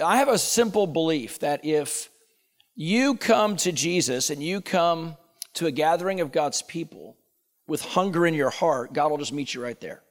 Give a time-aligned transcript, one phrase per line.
[0.00, 2.08] I have a simple belief that if
[2.74, 5.16] you come to Jesus and you come
[5.54, 7.16] to a gathering of God's people
[7.66, 10.02] with hunger in your heart, God will just meet you right there.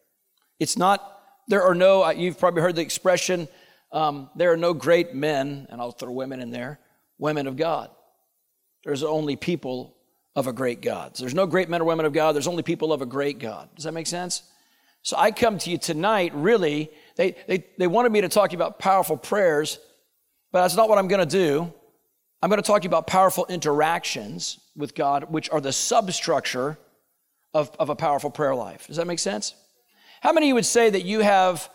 [0.59, 3.47] It's not, there are no, uh, you've probably heard the expression,
[3.91, 6.79] um, there are no great men, and I'll throw women in there,
[7.17, 7.89] women of God.
[8.83, 9.95] There's only people
[10.35, 11.17] of a great God.
[11.17, 13.39] So there's no great men or women of God, there's only people of a great
[13.39, 13.69] God.
[13.75, 14.43] Does that make sense?
[15.01, 18.53] So I come to you tonight, really, they, they, they wanted me to talk to
[18.53, 19.79] you about powerful prayers,
[20.51, 21.73] but that's not what I'm going to do.
[22.41, 26.77] I'm going to talk to you about powerful interactions with God, which are the substructure
[27.53, 28.87] of, of a powerful prayer life.
[28.87, 29.55] Does that make sense?
[30.21, 31.69] How many of you would say that you have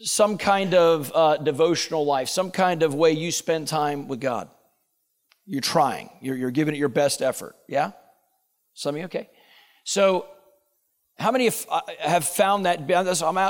[0.00, 4.48] some kind of uh, devotional life, some kind of way you spend time with God?
[5.46, 7.56] You're trying, you're, you're giving it your best effort.
[7.68, 7.92] Yeah?
[8.74, 9.28] Some of you, okay.
[9.84, 10.26] So,
[11.22, 12.80] how many have, uh, found that?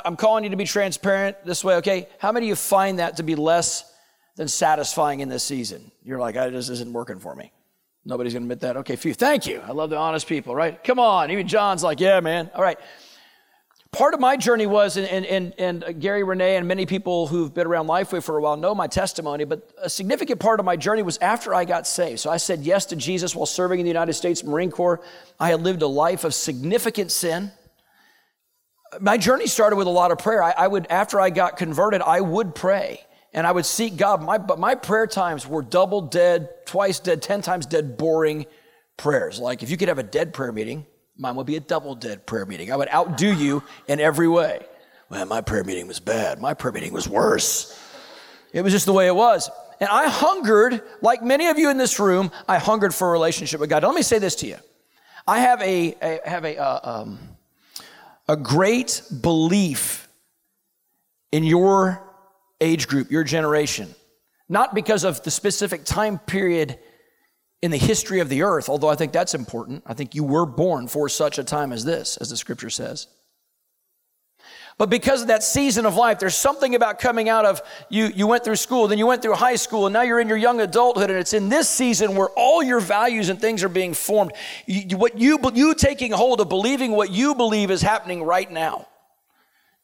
[0.05, 2.09] I'm, calling you to be transparent this way, okay?
[2.19, 3.91] How many of you find that to be less
[4.37, 5.91] than satisfying in this season?
[6.05, 7.53] You're like, I just isn't working for me.
[8.05, 8.77] Nobody's going to admit that.
[8.79, 9.15] Okay, few.
[9.15, 9.61] Thank you.
[9.61, 10.83] I love the honest people, right?
[10.83, 11.31] Come on.
[11.31, 12.51] Even John's like, yeah, man.
[12.55, 12.79] All right
[13.93, 17.67] part of my journey was, and, and, and Gary Renee and many people who've been
[17.67, 21.03] around Lifeway for a while know my testimony, but a significant part of my journey
[21.03, 22.21] was after I got saved.
[22.21, 25.03] So I said yes to Jesus while serving in the United States Marine Corps.
[25.39, 27.53] I had lived a life of significant sin.
[29.01, 30.43] My journey started with a lot of prayer.
[30.43, 33.01] I, I would, after I got converted, I would pray
[33.33, 34.23] and I would seek God.
[34.23, 38.47] My, but my prayer times were double dead, twice dead, ten times dead, boring
[38.97, 39.39] prayers.
[39.39, 42.27] Like if you could have a dead prayer meeting, Mine would be a double dead
[42.27, 42.73] prayer meeting.
[42.73, 44.65] I would outdo you in every way.
[45.11, 46.41] Well, my prayer meeting was bad.
[46.41, 47.79] My prayer meeting was worse.
[48.53, 49.51] It was just the way it was.
[49.79, 53.61] And I hungered, like many of you in this room, I hungered for a relationship
[53.61, 53.83] with God.
[53.83, 54.57] Let me say this to you.
[55.27, 57.19] I have a, a have a, uh, um,
[58.29, 60.09] a great belief
[61.33, 62.03] in your
[62.61, 63.95] age group, your generation.
[64.49, 66.79] Not because of the specific time period
[67.63, 69.83] in the history of the earth, although I think that's important.
[69.87, 73.07] I think you were born for such a time as this, as the scripture says.
[74.79, 78.27] But because of that season of life, there's something about coming out of you, you
[78.27, 80.61] went through school, then you went through high school, and now you're in your young
[80.61, 84.33] adulthood, and it's in this season where all your values and things are being formed.
[84.67, 88.89] You, what you, you taking hold of believing what you believe is happening right now.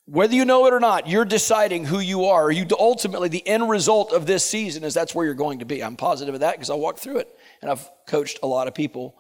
[0.06, 2.50] Whether you know it or not, you're deciding who you are.
[2.50, 5.84] You ultimately, the end result of this season is that's where you're going to be.
[5.84, 7.28] I'm positive of that because I walked through it
[7.60, 9.14] and I've coached a lot of people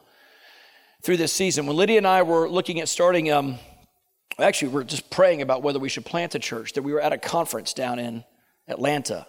[1.02, 1.66] through this season.
[1.66, 3.58] When Lydia and I were looking at starting, um,
[4.38, 7.00] actually, we are just praying about whether we should plant a church, that we were
[7.00, 8.24] at a conference down in
[8.66, 9.26] Atlanta.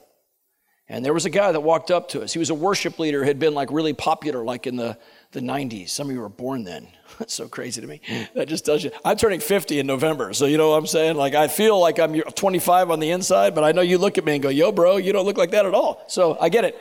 [0.92, 2.34] And there was a guy that walked up to us.
[2.34, 4.98] He was a worship leader, had been like really popular, like in the,
[5.32, 5.90] the 90s.
[5.90, 6.88] Some of you were born then.
[7.20, 8.02] That's so crazy to me.
[8.34, 8.90] That just tells you.
[9.06, 10.34] I'm turning 50 in November.
[10.34, 11.16] So, you know what I'm saying?
[11.16, 14.26] Like, I feel like I'm 25 on the inside, but I know you look at
[14.26, 16.04] me and go, yo, bro, you don't look like that at all.
[16.08, 16.80] So, I get it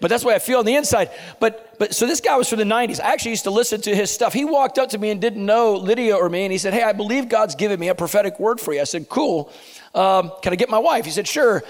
[0.00, 1.10] but that's way I feel on the inside.
[1.40, 3.00] But but so this guy was from the 90s.
[3.00, 4.32] I actually used to listen to his stuff.
[4.32, 6.82] He walked up to me and didn't know Lydia or me, and he said, Hey,
[6.82, 8.80] I believe God's given me a prophetic word for you.
[8.80, 9.52] I said, Cool.
[9.94, 11.04] Um, can I get my wife?
[11.04, 11.62] He said, Sure.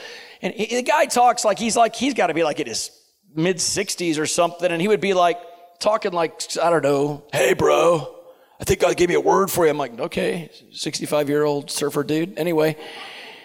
[0.42, 2.90] And he, the guy talks like he's like, he's got to be like in his
[3.34, 4.70] mid 60s or something.
[4.70, 5.38] And he would be like,
[5.78, 8.14] talking like, I don't know, hey, bro,
[8.60, 9.70] I think God gave me a word for you.
[9.70, 12.38] I'm like, okay, 65 year old surfer dude.
[12.38, 12.76] Anyway,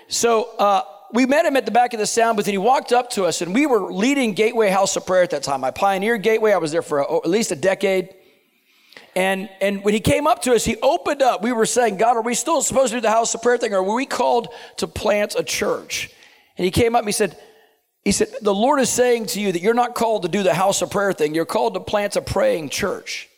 [0.08, 0.84] so, uh,
[1.14, 3.26] we met him at the back of the sound booth and he walked up to
[3.26, 5.64] us and we were leading Gateway House of Prayer at that time.
[5.64, 6.52] I pioneered Gateway.
[6.52, 8.14] I was there for a, at least a decade.
[9.16, 11.42] And, and when he came up to us, he opened up.
[11.42, 13.74] We were saying, God, are we still supposed to do the house of prayer thing
[13.74, 16.10] or were we called to plant a church?
[16.58, 17.38] And he came up and he said,
[18.04, 20.54] he said, the Lord is saying to you that you're not called to do the
[20.54, 21.36] house of prayer thing.
[21.36, 23.30] You're called to plant a praying church.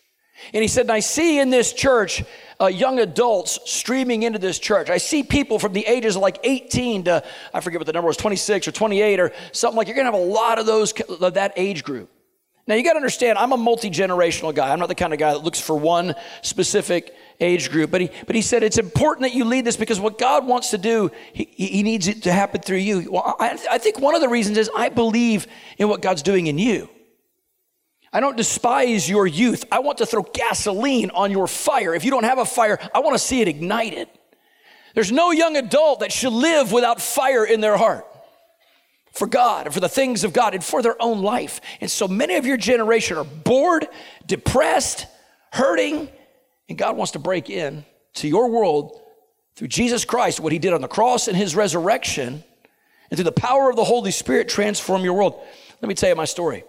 [0.54, 2.24] And he said, and I see in this church
[2.64, 4.90] uh, young adults streaming into this church.
[4.90, 8.08] I see people from the ages of like 18 to, I forget what the number
[8.08, 10.94] was, 26 or 28 or something like, you're going to have a lot of those,
[11.02, 12.10] of that age group.
[12.66, 14.72] Now you got to understand, I'm a multi-generational guy.
[14.72, 17.92] I'm not the kind of guy that looks for one specific age group.
[17.92, 20.70] But he, but he said it's important that you lead this because what God wants
[20.70, 23.12] to do, he, he needs it to happen through you.
[23.12, 25.48] Well, I, I think one of the reasons is I believe
[25.78, 26.90] in what God's doing in you.
[28.14, 29.66] I don't despise your youth.
[29.72, 31.96] I want to throw gasoline on your fire.
[31.96, 34.08] If you don't have a fire, I want to see it ignited.
[34.94, 38.06] There's no young adult that should live without fire in their heart
[39.14, 41.60] for God and for the things of God and for their own life.
[41.82, 43.88] And so many of your generation are bored,
[44.28, 45.08] depressed,
[45.52, 46.08] hurting,
[46.70, 47.84] and God wants to break in
[48.16, 49.02] to your world
[49.56, 52.44] through Jesus Christ, what he did on the cross and his resurrection,
[53.10, 55.44] and through the power of the Holy Spirit transform your world.
[55.82, 56.64] Let me tell you my story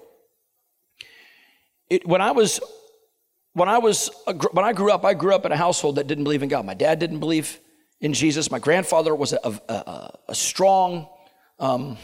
[1.91, 2.61] it, when I was
[3.53, 4.11] when I was
[4.53, 6.67] when I grew up, I grew up in a household that didn't believe in God.
[6.67, 7.61] My dad didn't believe
[8.01, 8.51] in Jesus.
[8.51, 11.09] My grandfather was a, a, a strong,
[11.59, 11.97] um,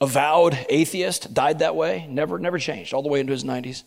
[0.00, 3.82] avowed atheist, died that way, never, never changed, all the way into his 90s.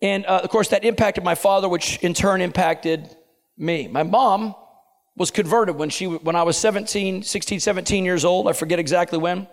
[0.00, 3.14] And uh, of course, that impacted my father, which in turn impacted
[3.56, 3.88] me.
[3.88, 4.54] My mom
[5.16, 8.48] was converted when, she, when I was 17, 16, 17 years old.
[8.48, 9.46] I forget exactly when.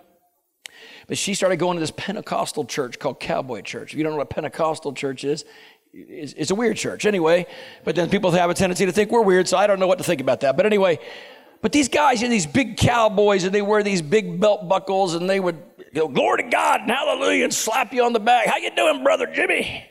[1.07, 3.94] But she started going to this Pentecostal church called Cowboy Church.
[3.94, 5.45] If you don't know what Pentecostal church is,
[5.94, 7.48] it's, it's a weird church anyway.
[7.83, 9.98] But then people have a tendency to think we're weird, so I don't know what
[9.98, 10.56] to think about that.
[10.56, 11.00] But anyway,
[11.62, 15.30] but these guys are these big cowboys and they wear these big belt buckles and
[15.30, 15.62] they would
[15.94, 18.48] go, glory to God and hallelujah and slap you on the back.
[18.48, 19.86] How you doing, brother Jimmy?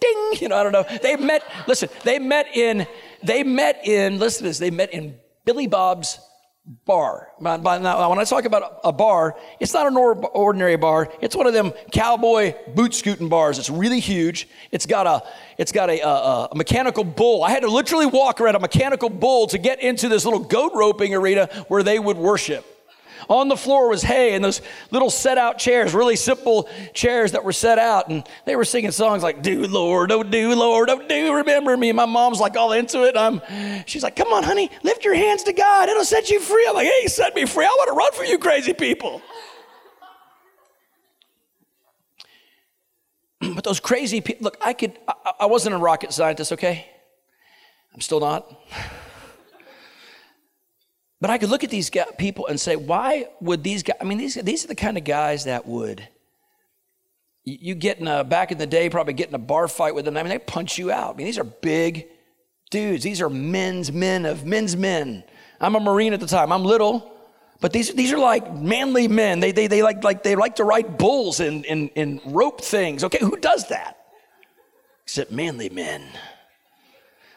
[0.00, 0.32] Ding.
[0.40, 0.84] You know, I don't know.
[1.02, 2.86] They met, listen, they met in,
[3.22, 6.18] they met in, listen to this, they met in Billy Bob's
[6.66, 7.28] bar.
[7.40, 11.12] Now, when I talk about a bar, it's not an ordinary bar.
[11.20, 13.58] It's one of them cowboy boot scooting bars.
[13.58, 14.48] It's really huge.
[14.70, 15.22] It's got a
[15.58, 17.44] it's got a, a, a, mechanical bull.
[17.44, 20.72] I had to literally walk around a mechanical bull to get into this little goat
[20.74, 22.73] roping arena where they would worship.
[23.28, 24.60] On the floor was hay and those
[24.90, 28.08] little set out chairs, really simple chairs that were set out.
[28.08, 31.90] And they were singing songs like, Do Lord, oh, do Lord, oh, do remember me.
[31.90, 33.16] And my mom's like all into it.
[33.16, 33.40] I'm,
[33.86, 35.88] she's like, Come on, honey, lift your hands to God.
[35.88, 36.66] It'll set you free.
[36.68, 37.64] I'm like, Hey, set me free.
[37.64, 39.22] I want to run for you crazy people.
[43.54, 46.86] but those crazy people, look, I could, I, I wasn't a rocket scientist, okay?
[47.92, 48.50] I'm still not.
[51.24, 54.18] But I could look at these people and say, why would these guys, I mean,
[54.18, 56.06] these, these are the kind of guys that would,
[57.44, 60.04] you get in a, back in the day, probably get in a bar fight with
[60.04, 60.18] them.
[60.18, 61.14] I mean, they punch you out.
[61.14, 62.08] I mean, these are big
[62.70, 63.04] dudes.
[63.04, 65.24] These are men's men of men's men.
[65.62, 66.52] I'm a Marine at the time.
[66.52, 67.10] I'm little,
[67.58, 69.40] but these, these are like manly men.
[69.40, 73.02] They, they, they, like, like, they like to ride bulls and, and, and rope things.
[73.02, 73.96] Okay, who does that?
[75.04, 76.04] Except manly men.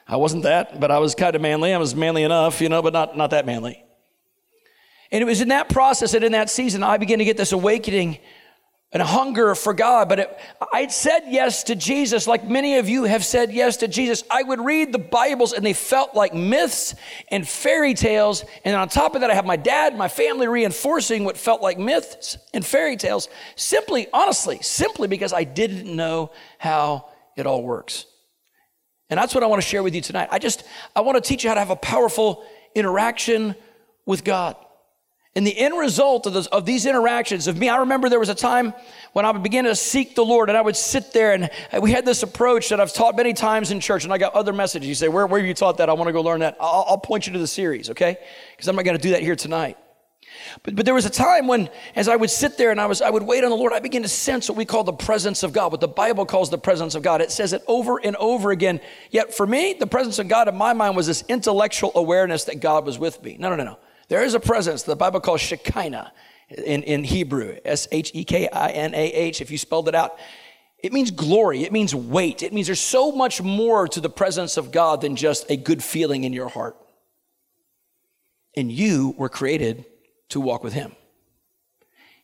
[0.08, 1.74] I wasn't that, but I was kind of manly.
[1.74, 3.84] I was manly enough, you know, but not, not that manly.
[5.12, 7.52] And it was in that process and in that season, I began to get this
[7.52, 8.20] awakening
[8.94, 10.08] and a hunger for God.
[10.08, 10.40] But it,
[10.72, 14.24] I'd said yes to Jesus, like many of you have said yes to Jesus.
[14.30, 16.96] I would read the Bibles and they felt like myths
[17.30, 18.46] and fairy tales.
[18.64, 21.78] And on top of that, I have my dad, my family reinforcing what felt like
[21.78, 23.28] myths and fairy tales,
[23.58, 28.06] simply, honestly, simply because I didn't know how it all works.
[29.10, 30.30] And that's what I want to share with you tonight.
[30.32, 30.64] I just,
[30.96, 32.46] I want to teach you how to have a powerful
[32.76, 33.56] interaction
[34.06, 34.56] with God.
[35.36, 38.30] And the end result of, those, of these interactions of me, I remember there was
[38.30, 38.74] a time
[39.14, 41.50] when I would begin to seek the Lord and I would sit there and
[41.80, 44.52] we had this approach that I've taught many times in church and I got other
[44.52, 44.90] messages.
[44.90, 45.90] You say, where, where you taught that?
[45.90, 46.58] I want to go learn that.
[46.60, 48.18] I'll, I'll point you to the series, okay?
[48.52, 49.78] Because I'm not going to do that here tonight.
[50.64, 53.02] But, but there was a time when, as I would sit there and I, was,
[53.02, 55.44] I would wait on the Lord, I began to sense what we call the presence
[55.44, 57.22] of God, what the Bible calls the presence of God.
[57.22, 58.80] It says it over and over again.
[59.12, 62.60] Yet for me, the presence of God in my mind was this intellectual awareness that
[62.60, 63.38] God was with me.
[63.40, 63.80] No, no, no, no.
[64.10, 66.14] There is a presence the Bible calls Shekinah
[66.50, 69.96] in, in Hebrew, S H E K I N A H, if you spelled it
[69.96, 70.18] out.
[70.80, 71.64] It means glory.
[71.64, 72.44] It means weight.
[72.44, 75.84] It means there's so much more to the presence of God than just a good
[75.84, 76.78] feeling in your heart.
[78.56, 79.86] And you were created
[80.30, 80.96] to walk with him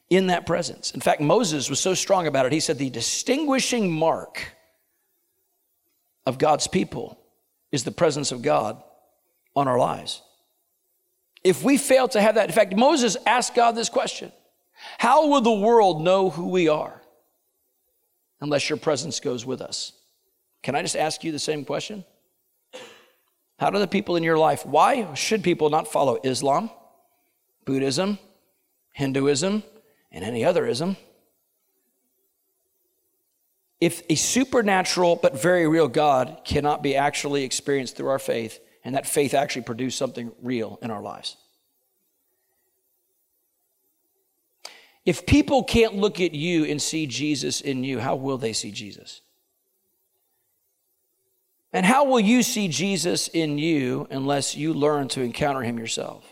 [0.09, 0.91] in that presence.
[0.91, 4.55] In fact, Moses was so strong about it, he said the distinguishing mark
[6.25, 7.19] of God's people
[7.71, 8.81] is the presence of God
[9.55, 10.21] on our lives.
[11.43, 14.31] If we fail to have that, in fact, Moses asked God this question
[14.97, 17.01] How will the world know who we are
[18.39, 19.93] unless your presence goes with us?
[20.61, 22.05] Can I just ask you the same question?
[23.59, 26.69] How do the people in your life, why should people not follow Islam?
[27.65, 28.19] Buddhism,
[28.93, 29.63] Hinduism,
[30.11, 30.97] and any other ism.
[33.81, 38.95] If a supernatural but very real God cannot be actually experienced through our faith, and
[38.95, 41.37] that faith actually produce something real in our lives.
[45.05, 48.71] If people can't look at you and see Jesus in you, how will they see
[48.71, 49.21] Jesus?
[51.73, 56.23] And how will you see Jesus in you unless you learn to encounter him yourself?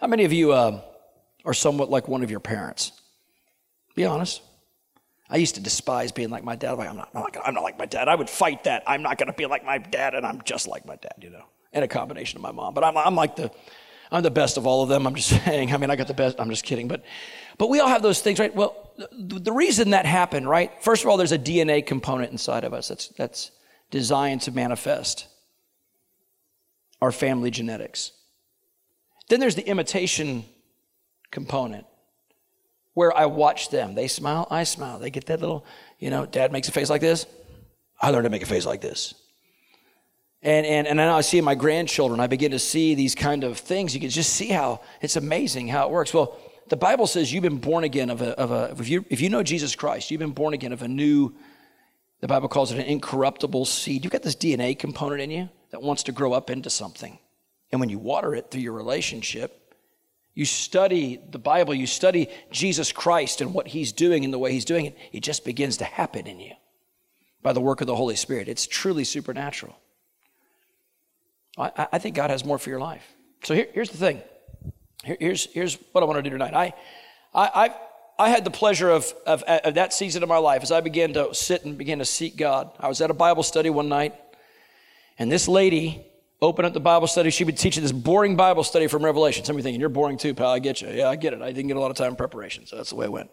[0.00, 0.80] How many of you uh,
[1.44, 2.92] are somewhat like one of your parents?
[3.94, 4.40] Be honest.
[5.28, 6.72] I used to despise being like my dad.
[6.72, 8.08] I'm, like, I'm, not, I'm, not, I'm not like my dad.
[8.08, 8.82] I would fight that.
[8.86, 11.28] I'm not going to be like my dad, and I'm just like my dad, you
[11.28, 12.72] know, and a combination of my mom.
[12.72, 13.50] But I'm, I'm like the,
[14.10, 15.06] I'm the best of all of them.
[15.06, 15.72] I'm just saying.
[15.72, 16.40] I mean, I got the best.
[16.40, 16.88] I'm just kidding.
[16.88, 17.04] But,
[17.58, 18.54] but we all have those things, right?
[18.54, 20.72] Well, the, the reason that happened, right?
[20.82, 23.50] First of all, there's a DNA component inside of us that's that's
[23.90, 25.26] designed to manifest
[27.02, 28.12] our family genetics.
[29.30, 30.44] Then there's the imitation
[31.30, 31.86] component
[32.94, 33.94] where I watch them.
[33.94, 34.98] They smile, I smile.
[34.98, 35.64] They get that little,
[36.00, 37.26] you know, dad makes a face like this.
[38.02, 39.14] I learn to make a face like this.
[40.42, 43.56] And, and, and now I see my grandchildren, I begin to see these kind of
[43.58, 43.94] things.
[43.94, 46.12] You can just see how it's amazing how it works.
[46.12, 46.36] Well,
[46.68, 49.28] the Bible says you've been born again of a, of a if, you, if you
[49.28, 51.36] know Jesus Christ, you've been born again of a new,
[52.20, 54.02] the Bible calls it an incorruptible seed.
[54.02, 57.16] You've got this DNA component in you that wants to grow up into something.
[57.72, 59.74] And when you water it through your relationship,
[60.34, 64.52] you study the Bible, you study Jesus Christ and what he's doing and the way
[64.52, 66.52] he's doing it, it just begins to happen in you
[67.42, 68.48] by the work of the Holy Spirit.
[68.48, 69.76] It's truly supernatural.
[71.58, 73.04] I, I think God has more for your life.
[73.44, 74.22] So here, here's the thing.
[75.04, 76.54] Here, here's, here's what I want to do tonight.
[76.54, 76.74] I,
[77.34, 77.74] I, I,
[78.18, 81.14] I had the pleasure of, of, of that season of my life as I began
[81.14, 82.70] to sit and begin to seek God.
[82.78, 84.14] I was at a Bible study one night,
[85.18, 86.06] and this lady
[86.42, 87.30] opened up the Bible study.
[87.30, 89.44] She would teach this boring Bible study from Revelation.
[89.44, 90.50] Some of you thinking, you're boring too, pal.
[90.50, 90.88] I get you.
[90.88, 91.42] Yeah, I get it.
[91.42, 93.30] I didn't get a lot of time in preparation, so that's the way it went.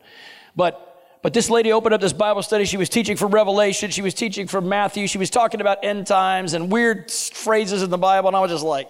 [0.56, 2.66] But but this lady opened up this Bible study.
[2.66, 3.90] She was teaching from Revelation.
[3.90, 5.08] She was teaching from Matthew.
[5.08, 8.28] She was talking about end times and weird phrases in the Bible.
[8.30, 8.88] And I was just like,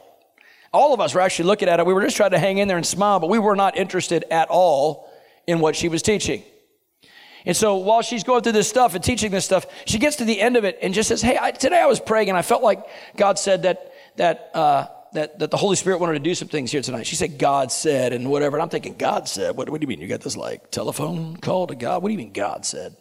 [0.74, 1.86] all of us were actually looking at it.
[1.86, 4.26] We were just trying to hang in there and smile, but we were not interested
[4.30, 5.10] at all
[5.48, 6.44] in what she was teaching.
[7.46, 10.26] And so while she's going through this stuff and teaching this stuff, she gets to
[10.26, 12.42] the end of it and just says, Hey, I, today I was praying and I
[12.42, 16.36] felt like God said that, that, uh, that, that the Holy Spirit wanted to do
[16.36, 17.08] some things here tonight.
[17.08, 18.58] She said, God said, and whatever.
[18.58, 19.56] And I'm thinking, God said?
[19.56, 20.02] What, what do you mean?
[20.02, 22.04] You got this like telephone call to God?
[22.04, 22.96] What do you mean, God said?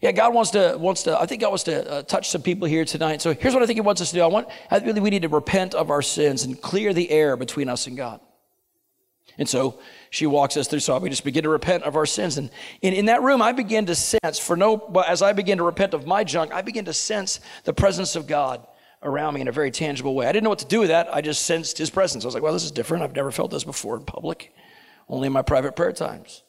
[0.00, 2.68] Yeah, God wants to, wants to, I think God wants to uh, touch some people
[2.68, 3.22] here tonight.
[3.22, 4.22] So here's what I think He wants us to do.
[4.22, 7.36] I want, I really, we need to repent of our sins and clear the air
[7.36, 8.20] between us and God.
[9.38, 10.80] And so she walks us through.
[10.80, 12.36] So we just begin to repent of our sins.
[12.36, 12.50] And
[12.82, 14.76] in, in that room, I begin to sense, for no,
[15.08, 18.26] as I begin to repent of my junk, I begin to sense the presence of
[18.26, 18.64] God
[19.04, 20.26] around me in a very tangible way.
[20.26, 21.14] I didn't know what to do with that.
[21.14, 22.24] I just sensed his presence.
[22.24, 23.04] I was like, well, this is different.
[23.04, 24.52] I've never felt this before in public,
[25.08, 26.42] only in my private prayer times.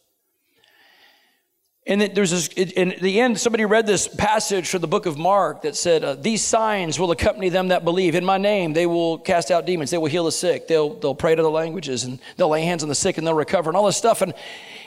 [1.88, 5.62] And there's this, in the end, somebody read this passage from the book of Mark
[5.62, 8.16] that said, uh, These signs will accompany them that believe.
[8.16, 9.92] In my name, they will cast out demons.
[9.92, 10.68] They will heal the sick.
[10.68, 13.36] They'll, they'll pray to the languages and they'll lay hands on the sick and they'll
[13.36, 14.24] recover and all this stuff.
[14.24, 14.34] And,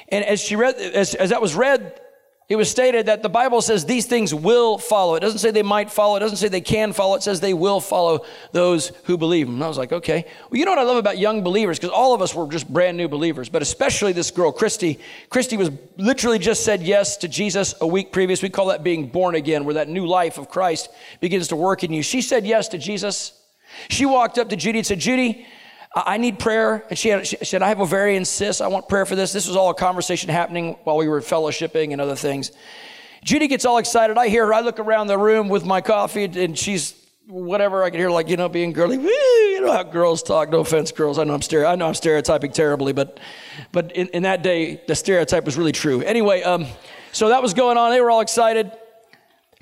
[0.09, 2.01] and as she read, as, as that was read,
[2.49, 5.17] it was stated that the Bible says these things will follow.
[5.17, 6.17] It doesn't say they might follow.
[6.17, 7.15] It doesn't say they can follow.
[7.15, 9.49] It says they will follow those who believe.
[9.49, 10.25] And I was like, okay.
[10.51, 11.79] Well, you know what I love about young believers?
[11.79, 14.99] Because all of us were just brand new believers, but especially this girl, Christy.
[15.29, 18.43] Christy was literally just said yes to Jesus a week previous.
[18.43, 20.89] We call that being born again, where that new life of Christ
[21.21, 22.03] begins to work in you.
[22.03, 23.39] She said yes to Jesus.
[23.91, 25.47] She walked up to Judy and said, Judy,
[26.07, 26.85] I need prayer.
[26.91, 28.61] And she, had, she said, I have ovarian cysts.
[28.61, 29.33] I want prayer for this.
[29.33, 32.53] This was all a conversation happening while we were fellowshipping and other things.
[33.25, 34.17] Judy gets all excited.
[34.17, 34.55] I hear her.
[34.55, 36.95] I look around the room with my coffee and she's
[37.27, 38.97] whatever I can hear, like, you know, being girly.
[38.97, 40.49] Woo, you know how girls talk.
[40.49, 41.19] No offense, girls.
[41.19, 43.21] I know I'm, stere- I know I'm stereotyping terribly, but,
[43.71, 46.01] but in, in that day, the stereotype was really true.
[46.01, 46.67] Anyway, um,
[47.13, 47.91] so that was going on.
[47.91, 48.73] They were all excited.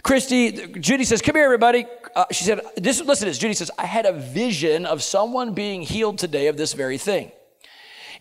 [0.07, 1.85] Christy, Judy says, Come here, everybody.
[2.15, 3.39] Uh, she said, this, Listen to this.
[3.39, 7.33] Judy says, I had a vision of someone being healed today of this very thing.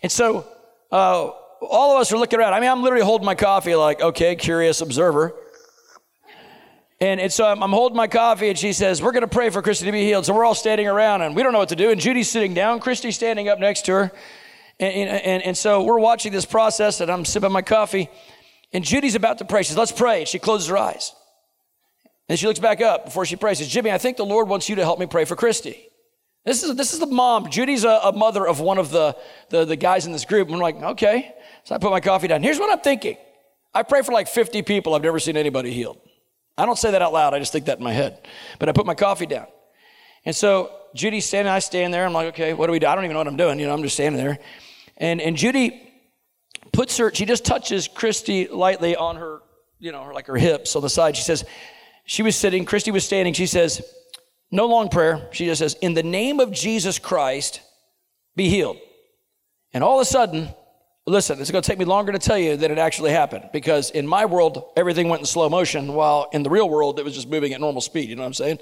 [0.02, 0.48] And so
[0.90, 1.28] uh,
[1.60, 2.54] all of us are looking around.
[2.54, 5.32] I mean, I'm literally holding my coffee, like, okay, curious observer.
[7.00, 9.50] And, and so I'm, I'm, holding my coffee, and she says, We're going to pray
[9.50, 10.26] for Christy to be healed.
[10.26, 11.92] So we're all standing around, and we don't know what to do.
[11.92, 14.12] And Judy's sitting down, Christy's standing up next to her.
[14.80, 18.10] And, and, and so we're watching this process, and I'm sipping my coffee.
[18.72, 19.62] And Judy's about to pray.
[19.62, 20.24] She says, Let's pray.
[20.24, 21.12] She closes her eyes.
[22.28, 23.58] And she looks back up before she prays.
[23.58, 25.88] Says, Jimmy, I think the Lord wants you to help me pray for Christy.
[26.44, 27.50] This is, this is the mom.
[27.50, 29.16] Judy's a, a mother of one of the,
[29.50, 30.46] the, the, guys in this group.
[30.46, 31.32] And I'm like, okay.
[31.64, 32.42] So I put my coffee down.
[32.42, 33.16] Here's what I'm thinking.
[33.74, 34.94] I pray for like 50 people.
[34.94, 36.00] I've never seen anybody healed.
[36.56, 37.34] I don't say that out loud.
[37.34, 38.26] I just think that in my head.
[38.58, 39.46] But I put my coffee down.
[40.24, 42.06] And so Judy's standing, I stand there.
[42.06, 42.86] I'm like, okay, what do we do?
[42.86, 43.58] I don't even know what I'm doing.
[43.58, 44.38] You know, I'm just standing there.
[44.96, 45.92] And, and Judy
[46.72, 49.42] puts her, she just touches Christy lightly on her,
[49.78, 51.16] you know, like her hips on the side.
[51.16, 51.44] She says,
[52.06, 53.34] she was sitting, Christy was standing.
[53.34, 53.82] She says,
[54.52, 55.28] No long prayer.
[55.32, 57.60] She just says, In the name of Jesus Christ,
[58.36, 58.78] be healed.
[59.74, 60.48] And all of a sudden,
[61.04, 63.90] listen, it's going to take me longer to tell you than it actually happened because
[63.90, 67.14] in my world, everything went in slow motion, while in the real world, it was
[67.14, 68.08] just moving at normal speed.
[68.08, 68.58] You know what I'm saying?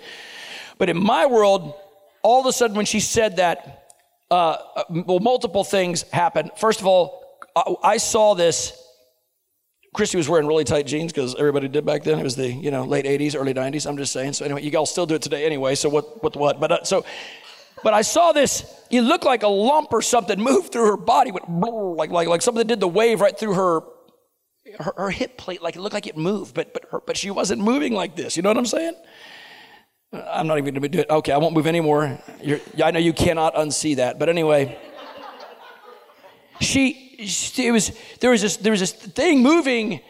[0.79, 1.75] But in my world,
[2.23, 3.93] all of a sudden, when she said that,
[4.31, 6.51] uh, uh well, multiple things happened.
[6.57, 7.23] First of all,
[7.83, 8.84] I saw this
[9.95, 12.19] Christy was wearing really tight jeans because everybody did back then.
[12.19, 13.87] It was the you know late '80s, early '90s.
[13.89, 14.35] I'm just saying.
[14.35, 15.77] So anyway, you all still do it today anyway.
[15.77, 16.61] So what what what?
[16.61, 17.05] But uh, so,
[17.85, 18.65] but I saw this.
[18.91, 22.43] It looked like a lump or something moved through her body, went like like like
[22.43, 23.81] something did the wave right through her,
[24.81, 25.63] her, her hip plate.
[25.63, 28.37] Like it looked like it moved, but but her, but she wasn't moving like this.
[28.37, 28.95] You know what I'm saying?
[30.13, 31.11] I'm not even going to do it.
[31.11, 32.21] Okay, I won't move anymore.
[32.41, 34.79] You're, I know you cannot unsee that, but anyway.
[36.61, 40.01] She it was there was this there was this thing moving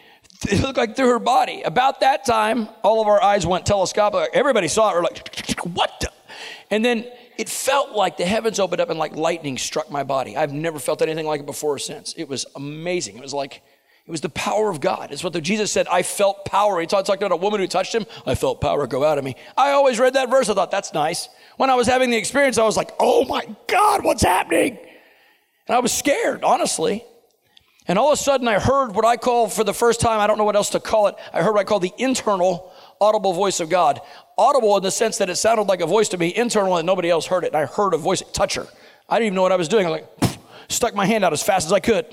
[0.49, 4.29] it looked like through her body about that time all of our eyes went telescopic
[4.33, 6.11] everybody saw it we're like what the?
[6.71, 7.05] And then
[7.37, 10.37] it felt like the heavens opened up and like lightning struck my body.
[10.37, 12.13] I've never felt anything like it before or since.
[12.17, 13.17] It was amazing.
[13.17, 13.61] It was like,
[14.07, 15.11] it was the power of God.
[15.11, 16.79] It's what the, Jesus said, I felt power.
[16.79, 18.05] He talked, talked about a woman who touched him.
[18.25, 19.35] I felt power go out of me.
[19.57, 20.49] I always read that verse.
[20.49, 21.27] I thought, that's nice.
[21.57, 24.77] When I was having the experience, I was like, oh my God, what's happening?
[25.67, 27.03] And I was scared, honestly.
[27.87, 30.27] And all of a sudden, I heard what I call for the first time, I
[30.27, 31.15] don't know what else to call it.
[31.31, 34.01] I heard what I call the internal audible voice of God.
[34.37, 37.09] Audible in the sense that it sounded like a voice to me, internal, and nobody
[37.09, 37.47] else heard it.
[37.47, 38.67] And I heard a voice, touch her.
[39.07, 39.85] I didn't even know what I was doing.
[39.85, 42.05] I was like, stuck my hand out as fast as I could.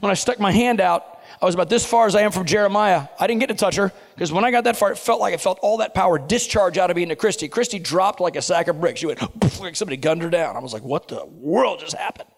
[0.00, 2.46] When I stuck my hand out, I was about this far as I am from
[2.46, 3.08] Jeremiah.
[3.18, 5.34] I didn't get to touch her because when I got that far, it felt like
[5.34, 7.48] I felt all that power discharge out of me into Christy.
[7.48, 9.00] Christy dropped like a sack of bricks.
[9.00, 9.20] She went
[9.60, 10.56] like somebody gunned her down.
[10.56, 12.28] I was like, what the world just happened?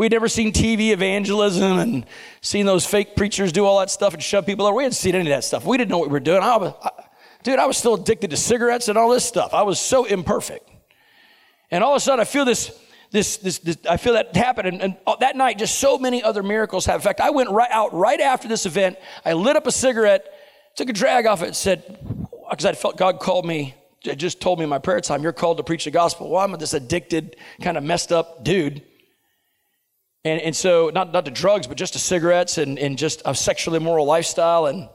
[0.00, 2.06] We'd never seen TV evangelism and
[2.40, 4.74] seen those fake preachers do all that stuff and shove people over.
[4.74, 5.66] We hadn't seen any of that stuff.
[5.66, 6.42] We didn't know what we were doing.
[6.42, 6.90] I was, I,
[7.42, 9.52] dude, I was still addicted to cigarettes and all this stuff.
[9.52, 10.66] I was so imperfect.
[11.70, 12.80] And all of a sudden, I feel this
[13.10, 14.64] this, this, this, I feel that happen.
[14.64, 16.94] And, and, that night, just so many other miracles have.
[16.94, 18.96] In fact, I went right out right after this event.
[19.26, 20.24] I lit up a cigarette,
[20.76, 21.98] took a drag off it, said,
[22.48, 25.58] because I felt God called me, just told me in my prayer time, you're called
[25.58, 26.30] to preach the gospel.
[26.30, 28.82] Well, I'm this addicted, kind of messed up dude.
[30.24, 33.34] And, and so, not, not to drugs, but just to cigarettes and, and just a
[33.34, 34.66] sexually immoral lifestyle.
[34.66, 34.88] And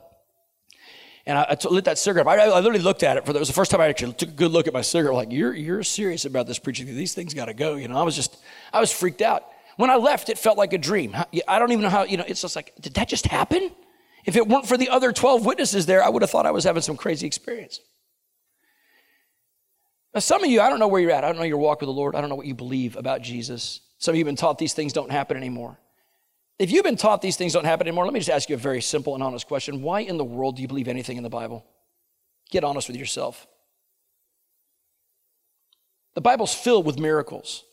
[1.26, 2.28] and I, I lit that cigarette.
[2.28, 4.14] I, I, literally looked at it for the, it was the first time I actually
[4.14, 5.16] took a good look at my cigarette.
[5.16, 6.86] Like, you're, you're serious about this preaching.
[6.86, 7.76] These things got to go.
[7.76, 8.38] You know, I was just,
[8.72, 9.44] I was freaked out.
[9.78, 11.16] When I left, it felt like a dream.
[11.48, 13.72] I don't even know how, you know, it's just like, did that just happen?
[14.26, 16.64] If it weren't for the other 12 witnesses there, I would have thought I was
[16.64, 17.80] having some crazy experience.
[20.14, 21.24] Now, some of you, I don't know where you're at.
[21.24, 22.16] I don't know your walk with the Lord.
[22.16, 23.82] I don't know what you believe about Jesus.
[23.98, 25.80] Some of you have been taught these things don't happen anymore.
[26.58, 28.60] If you've been taught these things don't happen anymore, let me just ask you a
[28.60, 29.82] very simple and honest question.
[29.82, 31.66] Why in the world do you believe anything in the Bible?
[32.50, 33.48] Get honest with yourself.
[36.14, 37.64] The Bible's filled with miracles.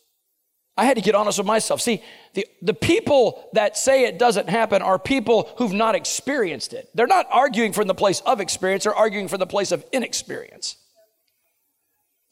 [0.76, 1.80] I had to get honest with myself.
[1.80, 2.02] See,
[2.34, 6.88] the, the people that say it doesn't happen are people who've not experienced it.
[6.94, 10.76] They're not arguing from the place of experience, they're arguing from the place of inexperience.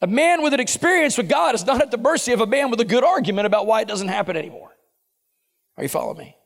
[0.02, 2.70] A man with an experience with God is not at the mercy of a man
[2.70, 4.70] with a good argument about why it doesn't happen anymore.
[5.76, 6.36] Are you following me?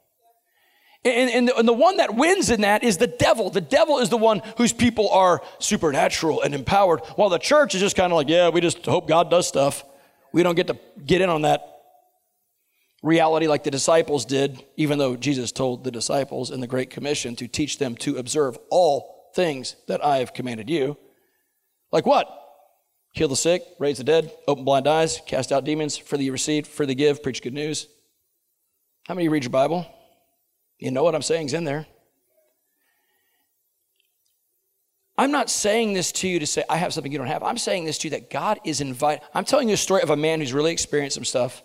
[1.05, 3.51] And, and, the, and, the, one that wins in that is the devil.
[3.51, 7.81] The devil is the one whose people are supernatural and empowered, while the church is
[7.83, 9.85] just kind of like, yeah, we just hope God does stuff.
[10.33, 11.75] We don't get to get in on that
[13.03, 17.37] reality like the disciples did, even though Jesus told the disciples in the Great Commission
[17.37, 20.97] to teach them to observe all things that I have commanded you.
[21.93, 22.44] Like what?
[23.14, 26.66] Heal the sick, raise the dead, open blind eyes, cast out demons, for the receive,
[26.66, 27.87] for the give, preach good news.
[29.07, 29.87] How many read your Bible?
[30.81, 31.87] You know what I'm saying is in there.
[35.16, 37.44] I'm not saying this to you to say, I have something you don't have.
[37.44, 39.22] I'm saying this to you that God is invited.
[39.33, 41.62] I'm telling you a story of a man who's really experienced some stuff.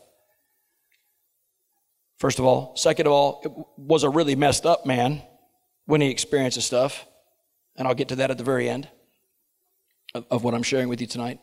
[2.20, 2.76] First of all.
[2.76, 5.24] Second of all, it was a really messed up man
[5.86, 7.08] when he experiences stuff.
[7.76, 8.88] And I'll get to that at the very end
[10.14, 11.40] of, of what I'm sharing with you tonight.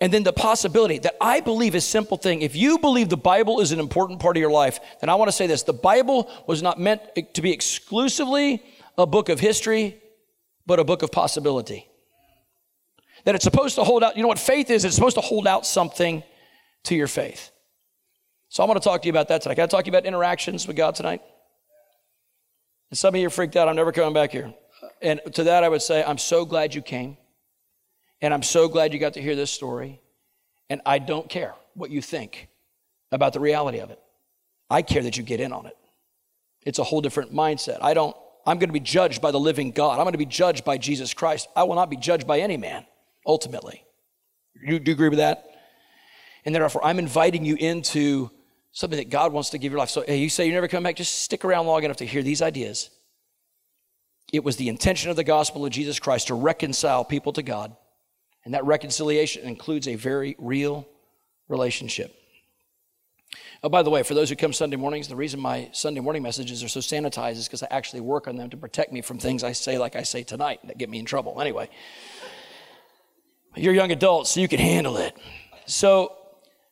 [0.00, 2.42] And then the possibility that I believe is simple thing.
[2.42, 5.28] If you believe the Bible is an important part of your life, then I want
[5.28, 7.00] to say this the Bible was not meant
[7.34, 8.62] to be exclusively
[8.98, 10.00] a book of history,
[10.66, 11.88] but a book of possibility.
[13.24, 14.84] That it's supposed to hold out, you know what faith is?
[14.84, 16.22] It's supposed to hold out something
[16.84, 17.50] to your faith.
[18.48, 19.54] So I want to talk to you about that tonight.
[19.54, 21.22] Can I talk to you about interactions with God tonight?
[22.90, 24.52] And some of you are freaked out, I'm never coming back here.
[25.04, 27.18] And to that I would say, I'm so glad you came.
[28.22, 30.00] And I'm so glad you got to hear this story.
[30.70, 32.48] And I don't care what you think
[33.12, 34.00] about the reality of it.
[34.70, 35.76] I care that you get in on it.
[36.62, 37.78] It's a whole different mindset.
[37.82, 39.98] I don't, I'm going to be judged by the living God.
[39.98, 41.48] I'm going to be judged by Jesus Christ.
[41.54, 42.86] I will not be judged by any man,
[43.26, 43.84] ultimately.
[44.66, 45.44] You, do agree with that?
[46.46, 48.30] And therefore, I'm inviting you into
[48.72, 49.90] something that God wants to give your life.
[49.90, 52.22] So, hey, you say you never come back, just stick around long enough to hear
[52.22, 52.88] these ideas.
[54.34, 57.76] It was the intention of the gospel of Jesus Christ to reconcile people to God
[58.44, 60.88] and that reconciliation includes a very real
[61.46, 62.12] relationship.
[63.62, 66.24] Oh, by the way, for those who come Sunday mornings, the reason my Sunday morning
[66.24, 69.18] messages are so sanitized is because I actually work on them to protect me from
[69.18, 71.40] things I say, like I say tonight, that get me in trouble.
[71.40, 71.70] Anyway,
[73.54, 75.16] you're young adults, so you can handle it.
[75.66, 76.16] So,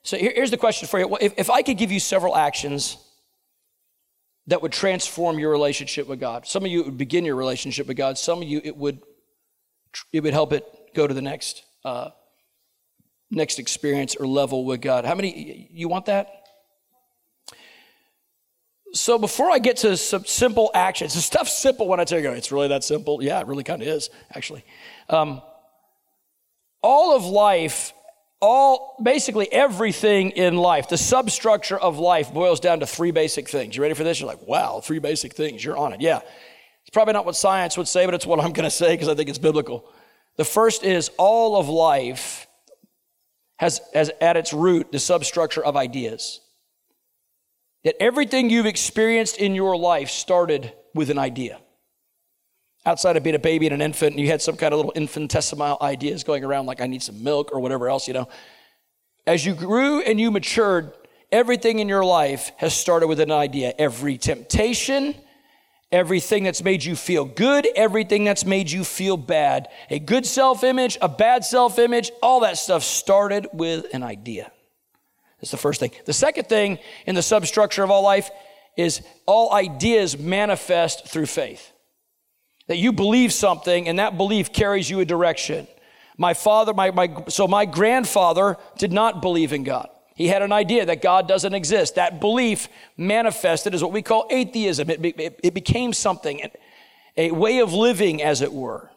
[0.03, 1.17] so here's the question for you.
[1.21, 2.97] If, if I could give you several actions
[4.47, 7.87] that would transform your relationship with God, some of you it would begin your relationship
[7.87, 9.01] with God, some of you it would,
[10.13, 12.11] it would help it go to the next uh,
[13.31, 15.05] next experience or level with God.
[15.05, 16.29] How many you want that?
[18.95, 22.31] So before I get to some simple actions, the stuff's simple when I tell you
[22.33, 23.23] it's really that simple.
[23.23, 24.65] Yeah, it really kind of is actually.
[25.09, 25.41] Um,
[26.83, 27.95] all of life,
[28.43, 33.77] all basically everything in life, the substructure of life boils down to three basic things.
[33.77, 34.21] You ready for this?
[34.21, 35.65] You're like, wow, three basic things.
[35.65, 36.01] You're on it.
[36.01, 36.21] Yeah.
[36.83, 39.09] It's probably not what science would say, but it's what I'm going to say because
[39.09, 39.89] I think it's biblical.
[40.37, 42.49] The first is all of life
[43.59, 46.41] has, has at its root the substructure of ideas.
[47.85, 51.61] That everything you've experienced in your life started with an idea.
[52.85, 54.93] Outside of being a baby and an infant, and you had some kind of little
[54.93, 58.29] infinitesimal ideas going around, like I need some milk or whatever else, you know.
[59.27, 60.93] As you grew and you matured,
[61.31, 63.73] everything in your life has started with an idea.
[63.79, 65.15] Every temptation,
[65.93, 69.69] everything that's made you feel good, everything that's made you feel bad.
[69.91, 74.51] A good self image, a bad self image, all that stuff started with an idea.
[75.41, 75.91] That's the first thing.
[76.05, 78.31] The second thing in the substructure of all life
[78.77, 81.72] is all ideas manifest through faith.
[82.69, 85.67] That you believe something and that belief carries you a direction.
[86.17, 89.89] My father, my, my, so my grandfather did not believe in God.
[90.15, 91.95] He had an idea that God doesn't exist.
[91.95, 94.91] That belief manifested as what we call atheism.
[94.91, 96.49] It, it, it became something,
[97.17, 98.91] a way of living, as it were.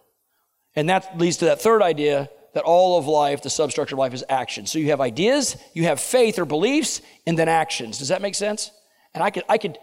[0.76, 4.14] And that leads to that third idea that all of life, the substructure of life,
[4.14, 4.66] is action.
[4.66, 7.98] So you have ideas, you have faith or beliefs, and then actions.
[7.98, 8.72] Does that make sense?
[9.14, 9.78] And I could, I could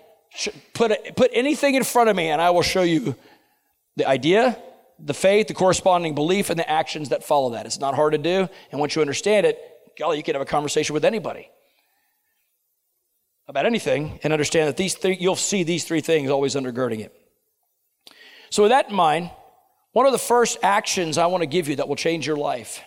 [0.75, 3.17] put, a, put anything in front of me, and I will show you
[3.97, 4.59] the idea,
[4.99, 7.67] the faith, the corresponding belief, and the actions that follow that.
[7.67, 8.49] It's not hard to do.
[8.71, 9.59] And once you understand it,
[9.99, 11.49] golly, you can have a conversation with anybody
[13.49, 17.13] about anything and understand that these three, you'll see these three things always undergirding it.
[18.51, 19.31] So, with that in mind,
[19.93, 22.81] one of the first actions I want to give you that will change your life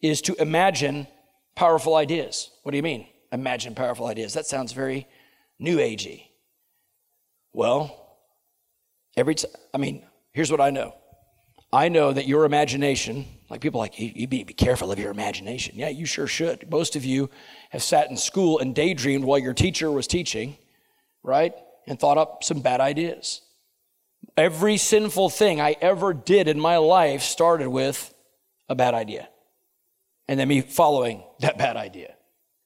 [0.00, 1.06] is to imagine
[1.54, 2.50] powerful ideas.
[2.62, 3.06] What do you mean?
[3.32, 4.34] Imagine powerful ideas.
[4.34, 5.06] That sounds very
[5.58, 6.26] new agey.
[7.52, 8.16] Well,
[9.16, 10.94] every time, I mean, here's what I know.
[11.72, 15.74] I know that your imagination like people like, you, be, be careful of your imagination.
[15.76, 16.70] Yeah, you sure should.
[16.70, 17.28] Most of you
[17.68, 20.56] have sat in school and daydreamed while your teacher was teaching,
[21.22, 21.52] right?
[21.86, 23.42] And thought up some bad ideas.
[24.38, 28.14] Every sinful thing I ever did in my life started with
[28.70, 29.28] a bad idea.
[30.28, 32.14] And then me following that bad idea,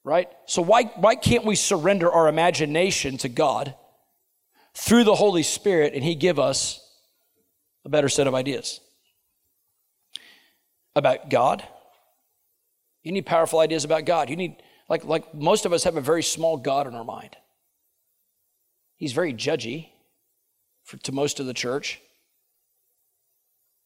[0.05, 0.29] right?
[0.45, 3.75] So why, why can't we surrender our imagination to God
[4.73, 6.79] through the Holy Spirit and He give us
[7.87, 8.81] a better set of ideas?
[10.97, 11.63] about God.
[13.03, 14.29] You need powerful ideas about God.
[14.29, 14.57] You need,
[14.89, 17.37] like, like most of us have a very small God in our mind.
[18.95, 19.89] He's very judgy
[20.83, 22.01] for, to most of the church.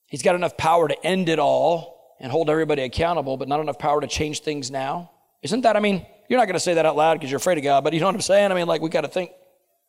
[0.08, 3.78] He's got enough power to end it all and hold everybody accountable, but not enough
[3.78, 5.12] power to change things now.
[5.44, 7.58] Isn't that, I mean, you're not going to say that out loud because you're afraid
[7.58, 8.52] of God, but you know what I'm saying?
[8.52, 9.32] I mean, like, we got to think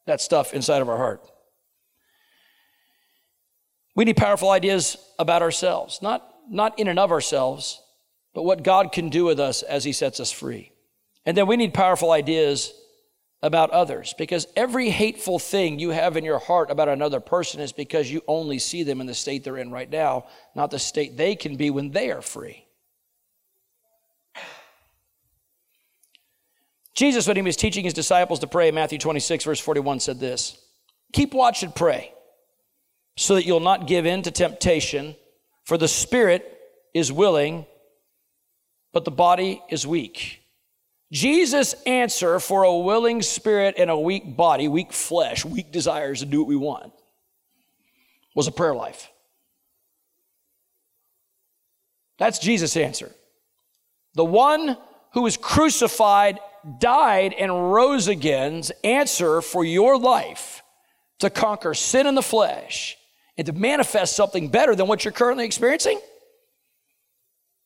[0.06, 1.22] that stuff inside of our heart.
[3.94, 7.80] We need powerful ideas about ourselves, not not in and of ourselves,
[8.34, 10.72] but what God can do with us as He sets us free.
[11.24, 12.72] And then we need powerful ideas
[13.42, 17.72] about others because every hateful thing you have in your heart about another person is
[17.72, 21.16] because you only see them in the state they're in right now, not the state
[21.16, 22.66] they can be when they are free.
[26.94, 30.58] Jesus, when he was teaching his disciples to pray, Matthew 26, verse 41, said this
[31.12, 32.12] Keep watch and pray
[33.16, 35.16] so that you'll not give in to temptation.
[35.64, 36.58] For the spirit
[36.94, 37.66] is willing,
[38.92, 40.40] but the body is weak.
[41.12, 46.26] Jesus' answer for a willing spirit and a weak body, weak flesh, weak desires to
[46.26, 46.92] do what we want,
[48.34, 49.10] was a prayer life.
[52.18, 53.12] That's Jesus' answer.
[54.14, 54.76] The one
[55.12, 56.38] who was crucified,
[56.78, 60.62] died, and rose again's answer for your life
[61.18, 62.96] to conquer sin in the flesh
[63.36, 66.00] and to manifest something better than what you're currently experiencing?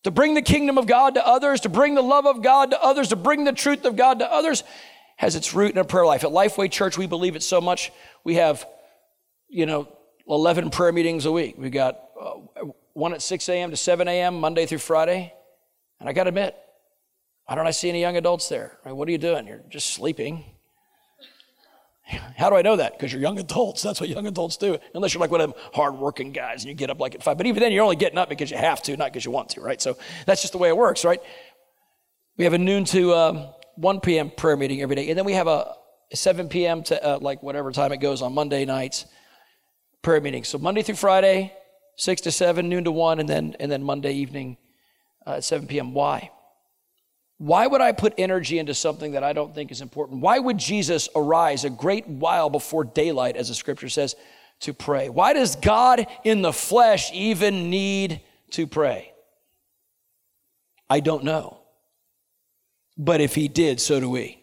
[0.04, 2.82] To bring the kingdom of God to others, to bring the love of God to
[2.82, 4.62] others, to bring the truth of God to others,
[5.16, 6.22] has its root in a prayer life.
[6.22, 7.90] At Lifeway Church, we believe it so much.
[8.22, 8.64] We have,
[9.48, 9.88] you know,
[10.28, 11.56] 11 prayer meetings a week.
[11.58, 13.70] We've got uh, one at 6 a.m.
[13.70, 15.32] to 7 a.m., Monday through Friday.
[16.00, 16.56] And I got to admit,
[17.46, 18.78] why don't I see any young adults there?
[18.84, 19.46] Right, what are you doing?
[19.46, 20.44] You're just sleeping.
[22.36, 22.92] How do I know that?
[22.92, 23.82] Because you're young adults.
[23.82, 24.78] That's what young adults do.
[24.94, 27.36] Unless you're like one of them hardworking guys and you get up like at five.
[27.36, 29.50] But even then, you're only getting up because you have to, not because you want
[29.50, 29.82] to, right?
[29.82, 31.20] So that's just the way it works, right?
[32.36, 34.30] We have a noon to um, 1 p.m.
[34.30, 35.08] prayer meeting every day.
[35.08, 35.74] And then we have a
[36.14, 36.84] 7 p.m.
[36.84, 39.06] to uh, like whatever time it goes on Monday nights
[40.02, 40.44] prayer meeting.
[40.44, 41.52] So Monday through Friday,
[41.96, 44.56] 6 to 7, noon to 1, and then, and then Monday evening
[45.26, 45.92] uh, at 7 p.m.
[45.92, 46.30] Why?
[47.38, 50.20] Why would I put energy into something that I don't think is important?
[50.20, 54.16] Why would Jesus arise a great while before daylight, as the scripture says,
[54.60, 55.10] to pray?
[55.10, 58.22] Why does God in the flesh even need
[58.52, 59.12] to pray?
[60.88, 61.58] I don't know.
[62.96, 64.42] But if he did, so do we.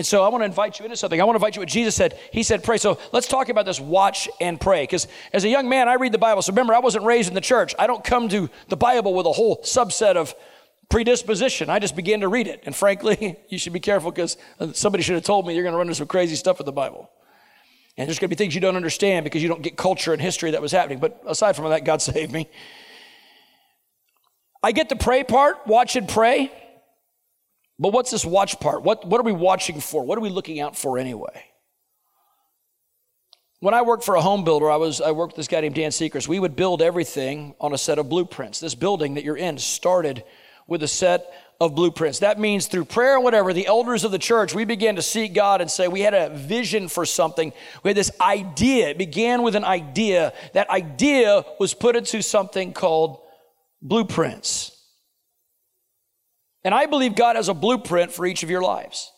[0.00, 1.20] And so I want to invite you into something.
[1.20, 2.18] I want to invite you what Jesus said.
[2.32, 2.78] He said, pray.
[2.78, 4.84] So let's talk about this watch and pray.
[4.84, 6.40] Because as a young man, I read the Bible.
[6.40, 7.74] So remember, I wasn't raised in the church.
[7.78, 10.34] I don't come to the Bible with a whole subset of
[10.88, 11.68] predisposition.
[11.68, 12.62] I just began to read it.
[12.64, 14.38] And frankly, you should be careful because
[14.72, 16.72] somebody should have told me you're going to run into some crazy stuff with the
[16.72, 17.10] Bible.
[17.98, 20.22] And there's going to be things you don't understand because you don't get culture and
[20.22, 20.98] history that was happening.
[20.98, 22.48] But aside from that, God saved me.
[24.62, 26.50] I get the pray part, watch and pray.
[27.80, 28.82] But what's this watch part?
[28.82, 30.04] What, what are we watching for?
[30.04, 31.46] What are we looking out for anyway?
[33.60, 35.74] When I worked for a home builder, I was I worked with this guy named
[35.74, 36.28] Dan Seekers.
[36.28, 38.60] We would build everything on a set of blueprints.
[38.60, 40.24] This building that you're in started
[40.66, 41.26] with a set
[41.58, 42.20] of blueprints.
[42.20, 45.34] That means through prayer and whatever, the elders of the church, we began to seek
[45.34, 47.52] God and say we had a vision for something.
[47.82, 48.90] We had this idea.
[48.90, 50.32] It began with an idea.
[50.52, 53.20] That idea was put into something called
[53.82, 54.79] blueprints.
[56.64, 59.10] And I believe God has a blueprint for each of your lives.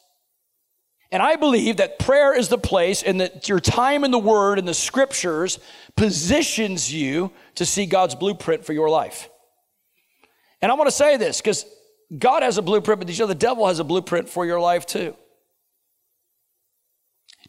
[1.10, 4.58] And I believe that prayer is the place and that your time in the Word
[4.58, 5.58] and the Scriptures
[5.94, 9.28] positions you to see God's blueprint for your life.
[10.62, 11.66] And I want to say this because
[12.16, 14.86] God has a blueprint, but you know the devil has a blueprint for your life
[14.86, 15.14] too.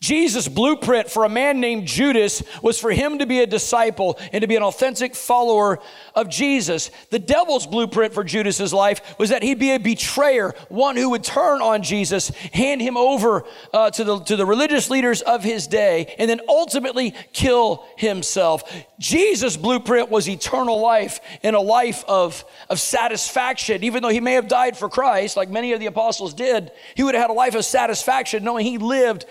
[0.04, 4.42] Jesus' blueprint for a man named Judas was for him to be a disciple and
[4.42, 5.80] to be an authentic follower
[6.14, 6.92] of Jesus.
[7.10, 11.24] The devil's blueprint for Judas's life was that he'd be a betrayer, one who would
[11.24, 15.68] turn on Jesus, hand him over uh, to, the, to the religious leaders of his
[15.68, 18.70] day, and then ultimately kill himself.
[19.00, 23.86] Jesus' blueprint was eternal life and a life of, of satisfaction.
[23.86, 27.04] Even though he may have died for Christ, like many of the apostles did, he
[27.04, 29.26] would have had a life of satisfaction knowing he lived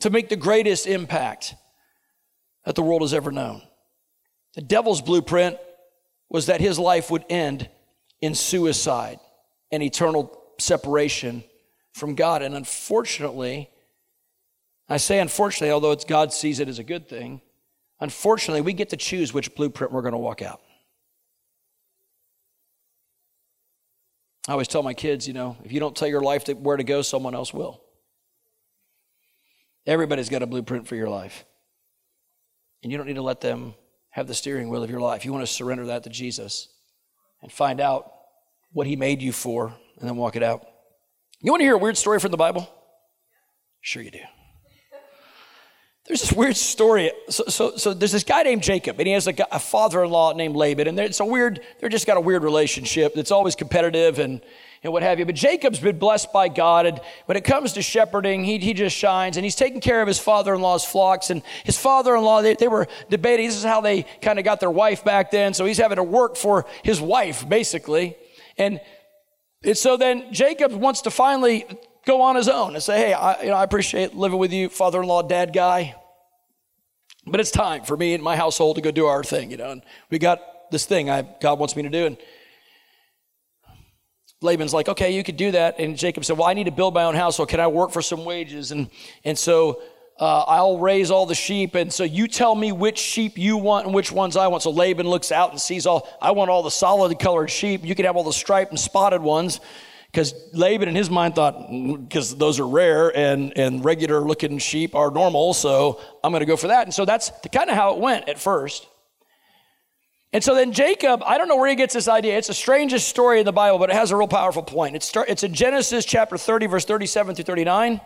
[0.00, 1.54] to make the greatest impact
[2.64, 3.62] that the world has ever known.
[4.54, 5.58] The devil's blueprint
[6.28, 7.68] was that his life would end
[8.20, 9.18] in suicide
[9.70, 11.44] and eternal separation
[11.92, 12.42] from God.
[12.42, 13.70] And unfortunately,
[14.88, 17.40] I say unfortunately, although it's God sees it as a good thing,
[18.00, 20.60] unfortunately, we get to choose which blueprint we're going to walk out.
[24.46, 26.84] I always tell my kids, you know, if you don't tell your life where to
[26.84, 27.82] go, someone else will.
[29.88, 31.46] Everybody's got a blueprint for your life.
[32.82, 33.74] And you don't need to let them
[34.10, 35.24] have the steering wheel of your life.
[35.24, 36.68] You want to surrender that to Jesus
[37.40, 38.12] and find out
[38.72, 40.66] what He made you for and then walk it out.
[41.40, 42.68] You want to hear a weird story from the Bible?
[43.80, 44.20] Sure, you do.
[46.08, 47.12] There's this weird story.
[47.28, 50.56] So, so, so there's this guy named Jacob, and he has a, a father-in-law named
[50.56, 51.60] Laban, and it's a weird.
[51.78, 53.12] They're just got a weird relationship.
[53.16, 54.40] It's always competitive, and
[54.82, 55.26] and what have you.
[55.26, 56.86] But Jacob's been blessed by God.
[56.86, 59.36] And when it comes to shepherding, he, he just shines.
[59.36, 61.30] And he's taking care of his father in law's flocks.
[61.30, 63.46] And his father in law, they, they were debating.
[63.46, 65.54] This is how they kind of got their wife back then.
[65.54, 68.16] So he's having to work for his wife, basically.
[68.56, 68.80] And,
[69.64, 71.66] and so then Jacob wants to finally
[72.06, 74.68] go on his own and say, Hey, I, you know, I appreciate living with you,
[74.68, 75.96] father in law, dad guy.
[77.30, 79.70] But it's time for me and my household to go do our thing, you know.
[79.70, 82.06] And we got this thing I, God wants me to do.
[82.06, 82.16] And
[84.40, 85.78] Laban's like, okay, you could do that.
[85.78, 87.90] And Jacob said, well, I need to build my own house, so can I work
[87.90, 88.70] for some wages?
[88.70, 88.88] And,
[89.24, 89.82] and so
[90.20, 91.74] uh, I'll raise all the sheep.
[91.74, 94.62] And so you tell me which sheep you want and which ones I want.
[94.62, 97.84] So Laban looks out and sees all, I want all the solid colored sheep.
[97.84, 99.60] You can have all the striped and spotted ones.
[100.18, 104.96] Because Laban in his mind thought, because those are rare and, and regular looking sheep
[104.96, 106.88] are normal, so I'm going to go for that.
[106.88, 108.88] And so that's kind of how it went at first.
[110.32, 112.36] And so then Jacob, I don't know where he gets this idea.
[112.36, 114.96] It's the strangest story in the Bible, but it has a real powerful point.
[114.96, 118.00] It's, it's in Genesis chapter 30, verse 37 through 39.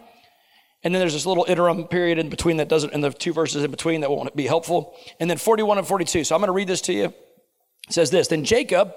[0.83, 3.64] And then there's this little interim period in between that doesn't, and the two verses
[3.64, 4.94] in between that won't be helpful.
[5.18, 6.25] And then 41 and 42.
[6.25, 7.07] So I'm going to read this to you.
[7.07, 8.92] It says this Then Jacob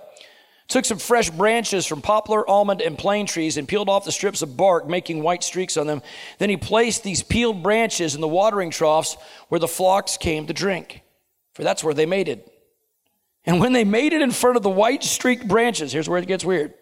[0.67, 4.41] took some fresh branches from poplar, almond, and plane trees and peeled off the strips
[4.41, 6.01] of bark, making white streaks on them.
[6.39, 9.15] Then he placed these peeled branches in the watering troughs
[9.49, 11.01] where the flocks came to drink,
[11.53, 12.43] for that's where they mated.
[13.45, 16.43] And when they mated in front of the white streaked branches, here's where it gets
[16.43, 16.73] weird.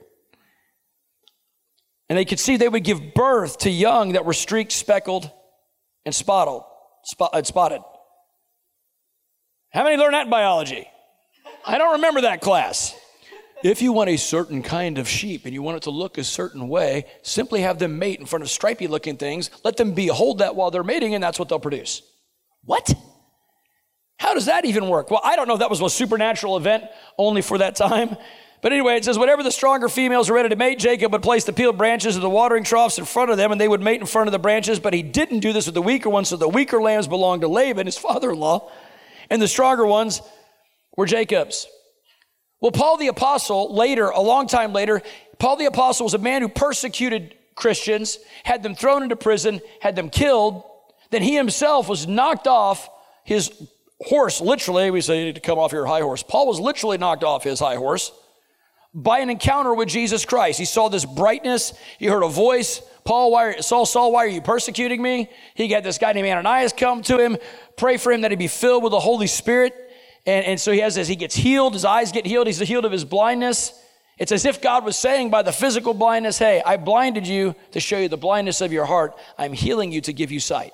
[2.08, 5.30] And they could see they would give birth to young that were streaked, speckled,
[6.06, 6.64] and spotted.
[7.04, 7.82] Spot, spotted.
[9.72, 10.88] How many learned that in biology?
[11.66, 12.96] I don't remember that class.
[13.64, 16.24] If you want a certain kind of sheep and you want it to look a
[16.24, 19.50] certain way, simply have them mate in front of stripy looking things.
[19.64, 22.02] Let them behold that while they're mating, and that's what they'll produce.
[22.66, 22.94] What?
[24.18, 25.10] How does that even work?
[25.10, 26.84] Well, I don't know if that was a supernatural event
[27.18, 28.18] only for that time.
[28.62, 31.46] But anyway, it says, whenever the stronger females were ready to mate, Jacob would place
[31.46, 34.02] the peeled branches of the watering troughs in front of them, and they would mate
[34.02, 34.80] in front of the branches.
[34.80, 37.48] But he didn't do this with the weaker ones, so the weaker lambs belonged to
[37.48, 38.70] Laban, his father in law,
[39.30, 40.22] and the stronger ones
[40.98, 41.68] were Jacob's.
[42.64, 45.02] Well, Paul the Apostle, later, a long time later,
[45.38, 49.98] Paul the Apostle was a man who persecuted Christians, had them thrown into prison, had
[49.98, 50.64] them killed.
[51.10, 52.90] Then he himself was knocked off
[53.26, 53.52] his
[54.00, 54.92] horse, literally.
[54.92, 56.24] We say you need to come off your high horse.
[56.24, 58.14] Paul was literally knocked off his high horse
[58.94, 60.58] by an encounter with Jesus Christ.
[60.58, 62.82] He saw this brightness, he heard a voice.
[63.04, 65.30] Paul, why are, Saul, Saul, why are you persecuting me?
[65.56, 67.36] He got this guy named Ananias come to him,
[67.76, 69.83] pray for him that he be filled with the Holy Spirit.
[70.26, 72.86] And, and so he has this, he gets healed, his eyes get healed, he's healed
[72.86, 73.74] of his blindness.
[74.18, 77.80] It's as if God was saying by the physical blindness, Hey, I blinded you to
[77.80, 79.16] show you the blindness of your heart.
[79.38, 80.72] I'm healing you to give you sight.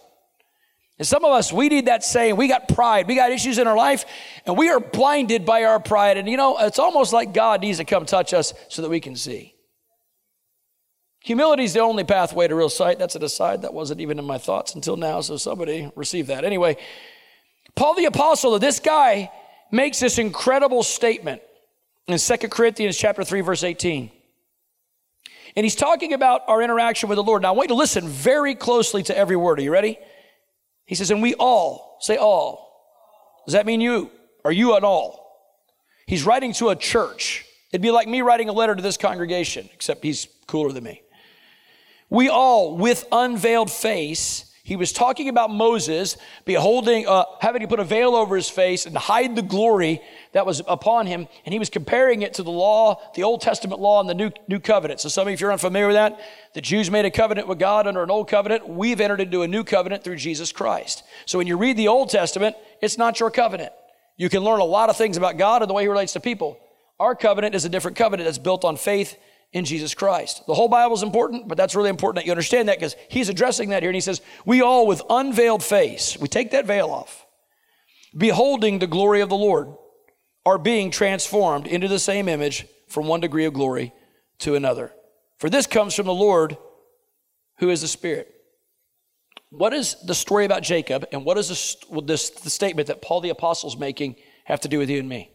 [1.00, 2.36] And some of us, we need that saying.
[2.36, 3.08] We got pride.
[3.08, 4.04] We got issues in our life,
[4.46, 6.18] and we are blinded by our pride.
[6.18, 9.00] And you know, it's almost like God needs to come touch us so that we
[9.00, 9.56] can see.
[11.22, 13.00] Humility is the only pathway to real sight.
[13.00, 13.62] That's an aside.
[13.62, 16.44] That wasn't even in my thoughts until now, so somebody received that.
[16.44, 16.76] Anyway,
[17.76, 19.32] Paul the Apostle, this guy
[19.72, 21.42] makes this incredible statement
[22.08, 24.12] in 2 Corinthians chapter 3, verse 18.
[25.56, 27.42] And he's talking about our interaction with the Lord.
[27.42, 29.60] Now, I want you to listen very closely to every word.
[29.60, 29.98] Are you ready?
[30.86, 32.70] He says, and we all, say all.
[33.46, 34.12] Does that mean you?
[34.46, 35.28] Are you at all?
[36.08, 37.46] He's writing to a church.
[37.72, 41.04] It'd be like me writing a letter to this congregation, except he's cooler than me.
[42.10, 47.80] We all, with unveiled face, he was talking about Moses beholding, uh, having to put
[47.80, 50.00] a veil over his face and hide the glory
[50.34, 51.28] that was upon him.
[51.44, 54.30] And he was comparing it to the law, the Old Testament law and the New,
[54.48, 55.00] New Covenant.
[55.00, 56.20] So some of you, if you're unfamiliar with that,
[56.54, 58.70] the Jews made a covenant with God under an old covenant.
[58.70, 61.02] We've entered into a new covenant through Jesus Christ.
[61.26, 63.74] So when you read the Old Testament, it's not your covenant.
[64.18, 66.20] You can learn a lot of things about God and the way he relates to
[66.20, 66.60] people.
[67.00, 69.18] Our covenant is a different covenant that's built on faith
[69.52, 70.44] in Jesus Christ.
[70.48, 73.30] The whole Bible is important, but that's really important that you understand that because he's
[73.30, 73.90] addressing that here.
[73.90, 77.26] And he says, We all with unveiled face, we take that veil off,
[78.16, 79.74] beholding the glory of the Lord,
[80.46, 83.94] are being transformed into the same image from one degree of glory
[84.40, 84.94] to another.
[85.38, 86.58] For this comes from the Lord
[87.60, 88.34] who is the Spirit.
[89.52, 93.22] What is the story about Jacob and what does this, this the statement that Paul
[93.22, 95.32] the Apostle is making have to do with you and me?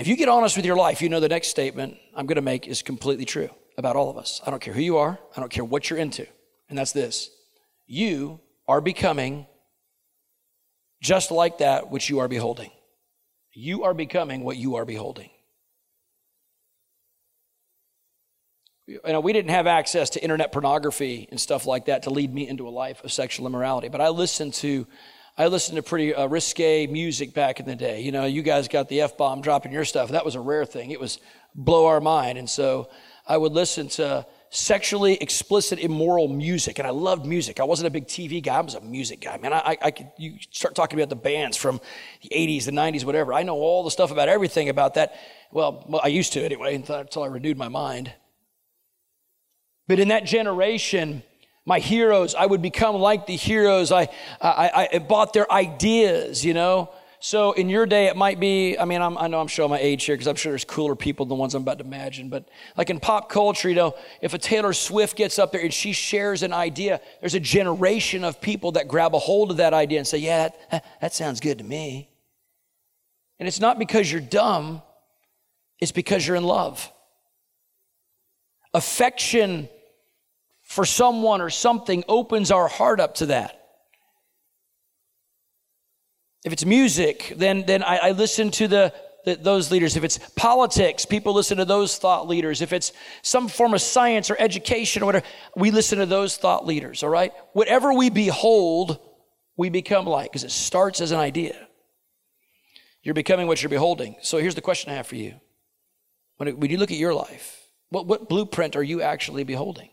[0.00, 2.42] If you get honest with your life, you know the next statement I'm going to
[2.42, 4.40] make is completely true about all of us.
[4.46, 6.26] I don't care who you are, I don't care what you're into.
[6.70, 7.28] And that's this
[7.86, 9.46] you are becoming
[11.02, 12.70] just like that which you are beholding.
[13.52, 15.28] You are becoming what you are beholding.
[18.86, 22.32] You know, we didn't have access to internet pornography and stuff like that to lead
[22.32, 24.86] me into a life of sexual immorality, but I listened to
[25.40, 28.02] I listened to pretty uh, risque music back in the day.
[28.02, 30.10] You know, you guys got the F bomb dropping your stuff.
[30.10, 30.90] That was a rare thing.
[30.90, 31.18] It was
[31.54, 32.36] blow our mind.
[32.36, 32.90] And so
[33.26, 36.78] I would listen to sexually explicit, immoral music.
[36.78, 37.58] And I loved music.
[37.58, 38.58] I wasn't a big TV guy.
[38.58, 39.54] I was a music guy, man.
[39.54, 41.80] I, I could, you start talking about the bands from
[42.20, 43.32] the 80s, the 90s, whatever.
[43.32, 45.14] I know all the stuff about everything about that.
[45.52, 48.12] Well, I used to anyway, until I renewed my mind.
[49.88, 51.22] But in that generation,
[51.70, 52.34] my heroes.
[52.34, 53.92] I would become like the heroes.
[53.92, 54.08] I,
[54.40, 56.90] I, I bought their ideas, you know.
[57.20, 59.78] So in your day, it might be, I mean, I'm, i know I'm showing my
[59.78, 62.28] age here because I'm sure there's cooler people than the ones I'm about to imagine.
[62.28, 65.72] But like in pop culture, you know, if a Taylor Swift gets up there and
[65.72, 69.72] she shares an idea, there's a generation of people that grab a hold of that
[69.72, 72.10] idea and say, yeah, that, that sounds good to me.
[73.38, 74.82] And it's not because you're dumb,
[75.78, 76.90] it's because you're in love.
[78.74, 79.68] Affection
[80.70, 83.60] for someone or something opens our heart up to that.
[86.44, 89.96] If it's music, then, then I, I listen to the, the, those leaders.
[89.96, 92.62] If it's politics, people listen to those thought leaders.
[92.62, 96.64] If it's some form of science or education or whatever, we listen to those thought
[96.64, 97.32] leaders, all right?
[97.52, 99.00] Whatever we behold,
[99.56, 101.66] we become like, because it starts as an idea.
[103.02, 104.14] You're becoming what you're beholding.
[104.22, 105.34] So here's the question I have for you.
[106.36, 109.90] When, it, when you look at your life, what, what blueprint are you actually beholding?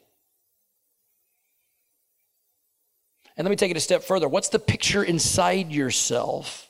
[3.38, 4.28] And let me take it a step further.
[4.28, 6.69] What's the picture inside yourself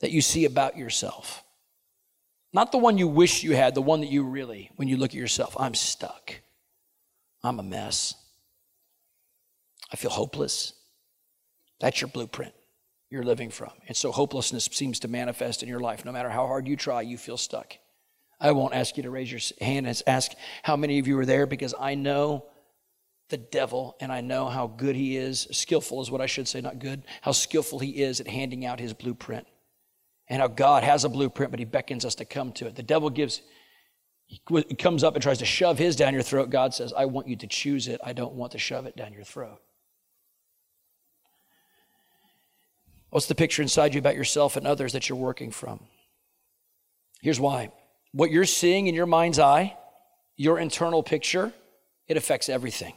[0.00, 1.42] that you see about yourself?
[2.52, 5.10] Not the one you wish you had, the one that you really, when you look
[5.10, 6.34] at yourself, I'm stuck.
[7.42, 8.14] I'm a mess.
[9.92, 10.74] I feel hopeless.
[11.80, 12.52] That's your blueprint
[13.10, 13.70] you're living from.
[13.86, 16.04] And so hopelessness seems to manifest in your life.
[16.04, 17.74] No matter how hard you try, you feel stuck.
[18.40, 20.32] I won't ask you to raise your hand and ask
[20.62, 22.44] how many of you are there because I know
[23.28, 26.60] the devil, and I know how good he is, skillful is what I should say,
[26.60, 29.46] not good, how skillful he is at handing out his blueprint.
[30.30, 32.76] And how God has a blueprint, but he beckons us to come to it.
[32.76, 33.40] The devil gives,
[34.26, 34.38] he
[34.74, 36.50] comes up and tries to shove his down your throat.
[36.50, 37.98] God says, I want you to choose it.
[38.04, 39.58] I don't want to shove it down your throat.
[43.10, 45.80] What's the picture inside you about yourself and others that you're working from?
[47.22, 47.72] Here's why
[48.12, 49.76] what you're seeing in your mind's eye,
[50.36, 51.52] your internal picture,
[52.06, 52.94] it affects everything.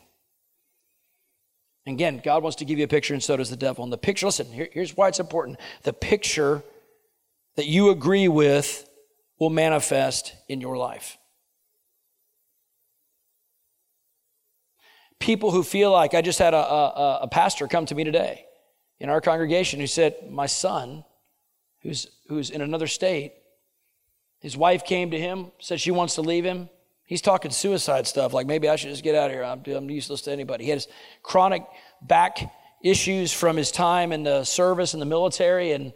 [1.87, 3.83] Again, God wants to give you a picture, and so does the devil.
[3.83, 5.59] And the picture, listen, here, here's why it's important.
[5.83, 6.63] The picture
[7.55, 8.87] that you agree with
[9.39, 11.17] will manifest in your life.
[15.19, 18.45] People who feel like, I just had a, a, a pastor come to me today
[18.99, 21.03] in our congregation who said, My son,
[21.81, 23.33] who's, who's in another state,
[24.39, 26.69] his wife came to him, said she wants to leave him.
[27.05, 29.43] He's talking suicide stuff, like maybe I should just get out of here.
[29.43, 30.63] I'm, I'm useless to anybody.
[30.63, 30.85] He had
[31.23, 31.63] chronic
[32.01, 32.51] back
[32.83, 35.93] issues from his time in the service in the military, and,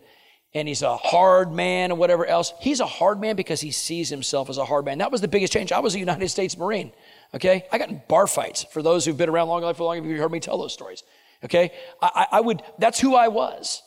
[0.54, 2.54] and he's a hard man and whatever else.
[2.60, 4.98] He's a hard man because he sees himself as a hard man.
[4.98, 5.72] That was the biggest change.
[5.72, 6.92] I was a United States Marine,
[7.34, 7.66] okay?
[7.72, 8.66] I got in bar fights.
[8.66, 11.04] For those who've been around long enough for long, you've heard me tell those stories,
[11.44, 11.72] okay?
[12.02, 13.82] I, I would, that's who I was.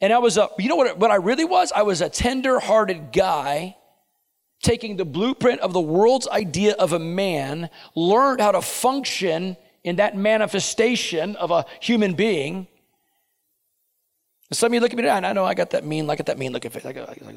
[0.00, 1.72] And I was a, you know what, what I really was?
[1.72, 3.76] I was a tender hearted guy
[4.62, 9.96] taking the blueprint of the world's idea of a man, learned how to function in
[9.96, 12.66] that manifestation of a human being.
[14.52, 16.26] Some of you look at me and I know I got that mean, like at
[16.26, 16.84] that mean looking face.
[16.84, 17.30] I got, you know.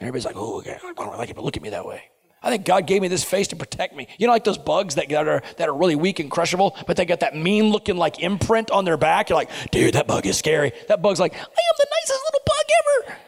[0.00, 2.04] And everybody's like, oh, okay, I don't like it, but look at me that way.
[2.42, 4.06] I think God gave me this face to protect me.
[4.18, 7.06] You know, like those bugs that are that are really weak and crushable, but they
[7.06, 9.30] got that mean looking like imprint on their back.
[9.30, 10.72] You're like, dude, that bug is scary.
[10.88, 11.44] That bug's like, I am
[11.78, 13.18] the nicest little bug ever.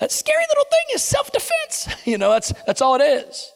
[0.00, 1.88] That scary little thing is self-defense.
[2.06, 3.52] You know, that's that's all it is.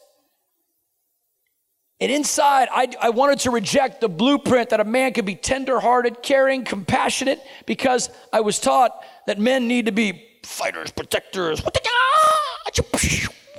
[1.99, 6.21] And inside, I, I wanted to reject the blueprint that a man could be tenderhearted,
[6.21, 8.91] caring, compassionate, because I was taught
[9.25, 11.61] that men need to be fighters, protectors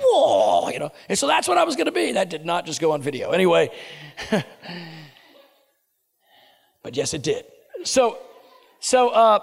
[0.05, 0.91] whoa, you know.
[1.09, 2.13] And so that's what I was going to be.
[2.13, 3.31] That did not just go on video.
[3.31, 3.71] Anyway,
[6.83, 7.45] but yes, it did.
[7.83, 8.19] So,
[8.79, 9.39] so, uh,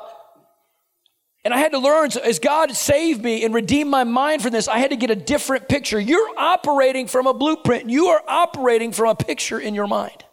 [1.44, 4.68] and I had to learn, as God saved me and redeemed my mind from this,
[4.68, 5.98] I had to get a different picture.
[5.98, 10.24] You're operating from a blueprint, you are operating from a picture in your mind.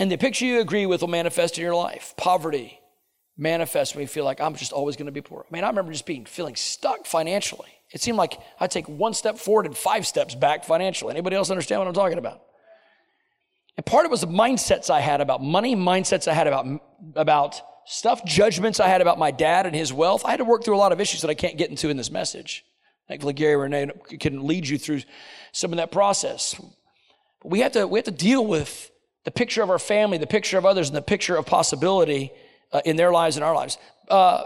[0.00, 2.78] And the picture you agree with will manifest in your life poverty,
[3.36, 5.44] manifests when you feel like I'm just always going to be poor.
[5.48, 7.68] I mean, I remember just being feeling stuck financially.
[7.92, 11.12] It seemed like I'd take one step forward and five steps back financially.
[11.12, 12.42] Anybody else understand what I'm talking about?
[13.76, 16.66] And part of it was the mindsets I had about money, mindsets I had about,
[17.14, 20.24] about stuff, judgments I had about my dad and his wealth.
[20.24, 21.96] I had to work through a lot of issues that I can't get into in
[21.96, 22.64] this message.
[23.08, 25.00] Thankfully, Gary Renee can lead you through
[25.52, 26.54] some of that process.
[27.40, 28.90] But we have to, we have to deal with
[29.24, 32.30] the picture of our family, the picture of others, and the picture of possibility
[32.72, 33.78] uh, in their lives and our lives.
[34.08, 34.44] Uh,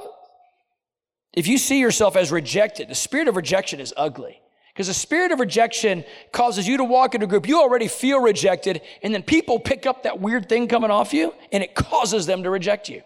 [1.32, 4.38] if you see yourself as rejected, the spirit of rejection is ugly.
[4.72, 8.20] Because the spirit of rejection causes you to walk into a group, you already feel
[8.20, 12.24] rejected, and then people pick up that weird thing coming off you, and it causes
[12.24, 13.02] them to reject you.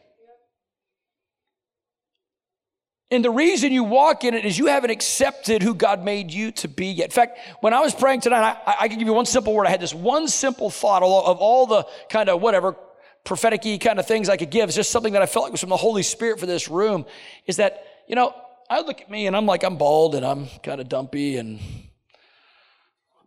[3.11, 6.51] And the reason you walk in it is you haven't accepted who God made you
[6.53, 7.05] to be yet.
[7.05, 9.67] In fact, when I was praying tonight, I, I can give you one simple word.
[9.67, 12.77] I had this one simple thought of all the kind of whatever
[13.23, 14.69] prophetic kind of things I could give.
[14.69, 17.07] It's just something that I felt like was from the Holy Spirit for this room.
[17.47, 18.35] Is that, you know,
[18.69, 21.61] I look at me and I'm like, I'm bald and I'm kind of dumpy and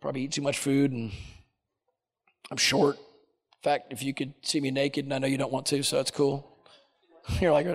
[0.02, 1.10] probably eat too much food and
[2.50, 2.96] I'm short.
[2.96, 5.82] In fact, if you could see me naked, and I know you don't want to,
[5.82, 6.46] so that's cool.
[7.40, 7.66] You're like,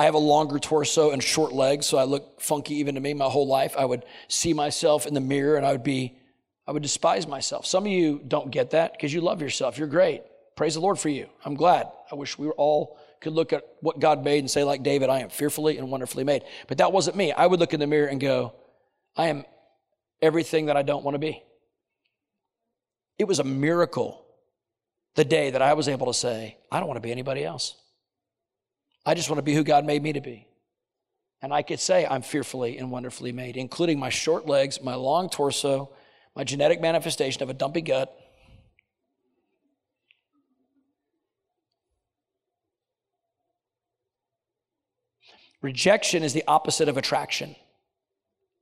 [0.00, 3.12] I have a longer torso and short legs, so I look funky even to me
[3.12, 3.74] my whole life.
[3.76, 6.16] I would see myself in the mirror and I would be,
[6.66, 7.66] I would despise myself.
[7.66, 9.76] Some of you don't get that because you love yourself.
[9.76, 10.22] You're great.
[10.56, 11.28] Praise the Lord for you.
[11.44, 11.86] I'm glad.
[12.10, 15.18] I wish we all could look at what God made and say, like David, I
[15.18, 16.44] am fearfully and wonderfully made.
[16.66, 17.32] But that wasn't me.
[17.32, 18.54] I would look in the mirror and go,
[19.18, 19.44] I am
[20.22, 21.42] everything that I don't want to be.
[23.18, 24.24] It was a miracle
[25.14, 27.74] the day that I was able to say, I don't want to be anybody else.
[29.04, 30.46] I just want to be who God made me to be.
[31.42, 35.30] And I could say, I'm fearfully and wonderfully made, including my short legs, my long
[35.30, 35.90] torso,
[36.36, 38.14] my genetic manifestation of a dumpy gut,
[45.62, 47.54] Rejection is the opposite of attraction.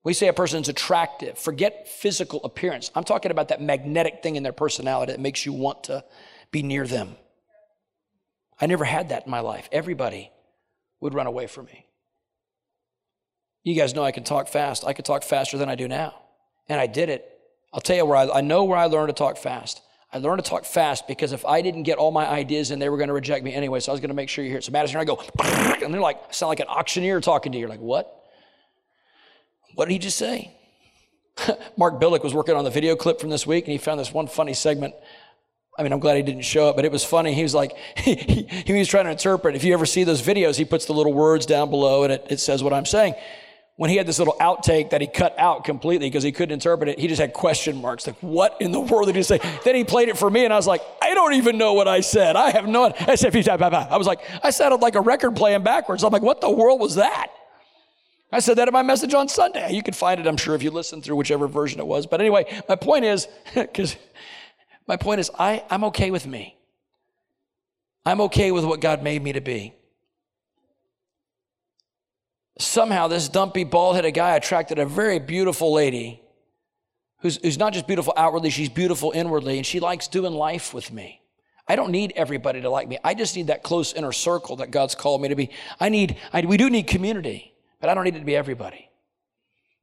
[0.04, 1.38] We say a person's attractive.
[1.38, 2.90] Forget physical appearance.
[2.94, 6.04] I'm talking about that magnetic thing in their personality that makes you want to
[6.50, 7.16] be near them.
[8.60, 9.68] I never had that in my life.
[9.70, 10.30] Everybody
[11.00, 11.86] would run away from me.
[13.62, 14.84] You guys know I can talk fast.
[14.84, 16.14] I could talk faster than I do now.
[16.68, 17.28] And I did it.
[17.72, 19.82] I'll tell you where I, I know where I learned to talk fast.
[20.12, 22.88] I learned to talk fast because if I didn't get all my ideas in, they
[22.88, 23.80] were going to reject me anyway.
[23.80, 24.64] So I was going to make sure you hear it.
[24.64, 27.60] So Madison, I go, and they're like, sound like an auctioneer talking to you.
[27.60, 28.14] You're like, what?
[29.74, 30.56] What did he just say?
[31.76, 34.12] Mark Billick was working on the video clip from this week, and he found this
[34.12, 34.94] one funny segment.
[35.78, 37.32] I mean, I'm glad he didn't show up, but it was funny.
[37.32, 38.14] He was like, he,
[38.66, 39.54] he was trying to interpret.
[39.54, 42.26] If you ever see those videos, he puts the little words down below and it,
[42.30, 43.14] it says what I'm saying.
[43.76, 46.88] When he had this little outtake that he cut out completely because he couldn't interpret
[46.88, 48.08] it, he just had question marks.
[48.08, 49.38] Like, what in the world did he say?
[49.64, 51.86] Then he played it for me, and I was like, I don't even know what
[51.86, 52.34] I said.
[52.34, 52.92] I have no.
[52.98, 56.02] I said, I was like, I sounded like a record playing backwards.
[56.02, 57.28] I'm like, what the world was that?
[58.32, 59.72] I said that in my message on Sunday.
[59.72, 62.04] You can find it, I'm sure, if you listen through whichever version it was.
[62.04, 63.96] But anyway, my point is, because
[64.88, 66.56] my point is, I, I'm okay with me.
[68.06, 69.74] I'm okay with what God made me to be.
[72.58, 76.22] Somehow, this dumpy, bald headed guy attracted a very beautiful lady
[77.20, 80.90] who's, who's not just beautiful outwardly, she's beautiful inwardly, and she likes doing life with
[80.90, 81.20] me.
[81.68, 82.98] I don't need everybody to like me.
[83.04, 85.50] I just need that close inner circle that God's called me to be.
[85.78, 88.88] I need, I, we do need community, but I don't need it to be everybody.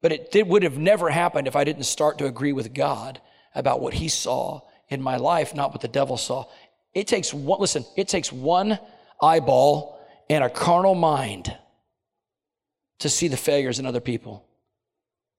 [0.02, 3.22] But it did, would have never happened if I didn't start to agree with God
[3.54, 6.46] about what He saw in my life, not what the devil saw.
[6.94, 8.80] It takes one, listen, it takes one
[9.22, 11.56] eyeball and a carnal mind
[13.00, 14.46] to see the failures in other people.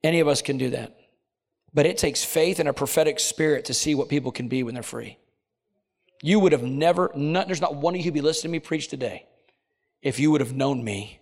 [0.03, 0.97] Any of us can do that.
[1.73, 4.75] But it takes faith and a prophetic spirit to see what people can be when
[4.75, 5.19] they're free.
[6.23, 8.61] You would have never, not, there's not one of you who'd be listening to me
[8.61, 9.27] preach today
[10.03, 11.21] if you would have known me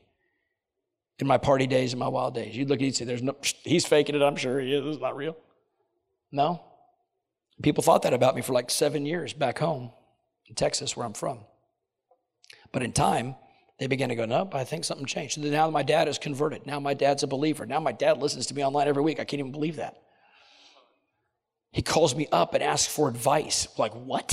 [1.18, 2.56] in my party days and my wild days.
[2.56, 4.84] You'd look at you and say, There's no, he's faking it, I'm sure he is.
[4.86, 5.36] It's not real.
[6.30, 6.62] No.
[7.62, 9.92] People thought that about me for like seven years back home
[10.46, 11.40] in Texas, where I'm from.
[12.72, 13.36] But in time,
[13.78, 15.38] they began to go, Nope, I think something changed.
[15.38, 16.66] Now my dad is converted.
[16.66, 17.66] Now my dad's a believer.
[17.66, 19.20] Now my dad listens to me online every week.
[19.20, 19.96] I can't even believe that.
[21.70, 23.66] He calls me up and asks for advice.
[23.78, 24.32] Like, what?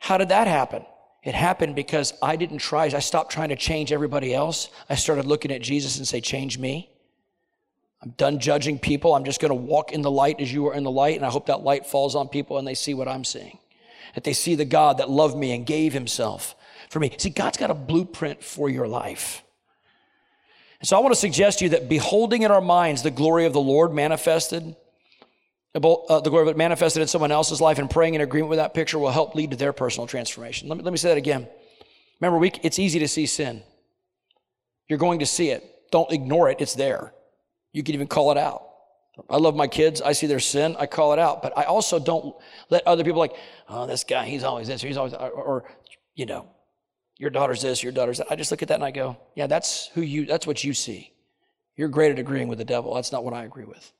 [0.00, 0.84] How did that happen?
[1.22, 2.84] It happened because I didn't try.
[2.86, 4.68] I stopped trying to change everybody else.
[4.88, 6.90] I started looking at Jesus and say, Change me.
[8.02, 9.14] I'm done judging people.
[9.14, 11.16] I'm just going to walk in the light as you are in the light.
[11.16, 13.58] And I hope that light falls on people and they see what I'm seeing.
[14.14, 16.54] That they see the God that loved me and gave himself
[16.90, 17.14] for me.
[17.18, 19.42] See, God's got a blueprint for your life.
[20.80, 23.46] And so I want to suggest to you that beholding in our minds the glory
[23.46, 24.76] of the Lord manifested,
[25.74, 28.58] uh, the glory of it manifested in someone else's life and praying in agreement with
[28.58, 30.68] that picture will help lead to their personal transformation.
[30.68, 31.48] Let me, let me say that again.
[32.20, 33.62] Remember, we, it's easy to see sin.
[34.88, 35.64] You're going to see it.
[35.90, 37.12] Don't ignore it, it's there.
[37.72, 38.64] You can even call it out.
[39.28, 40.00] I love my kids.
[40.00, 40.76] I see their sin.
[40.78, 41.42] I call it out.
[41.42, 42.36] But I also don't
[42.70, 43.34] let other people like,
[43.68, 45.64] oh, this guy, he's always this, or he's always, or, or,
[46.14, 46.46] you know,
[47.16, 48.28] your daughter's this, your daughter's that.
[48.30, 50.72] I just look at that and I go, yeah, that's who you, that's what you
[50.72, 51.12] see.
[51.74, 52.94] You're great at agreeing with the devil.
[52.94, 53.92] That's not what I agree with.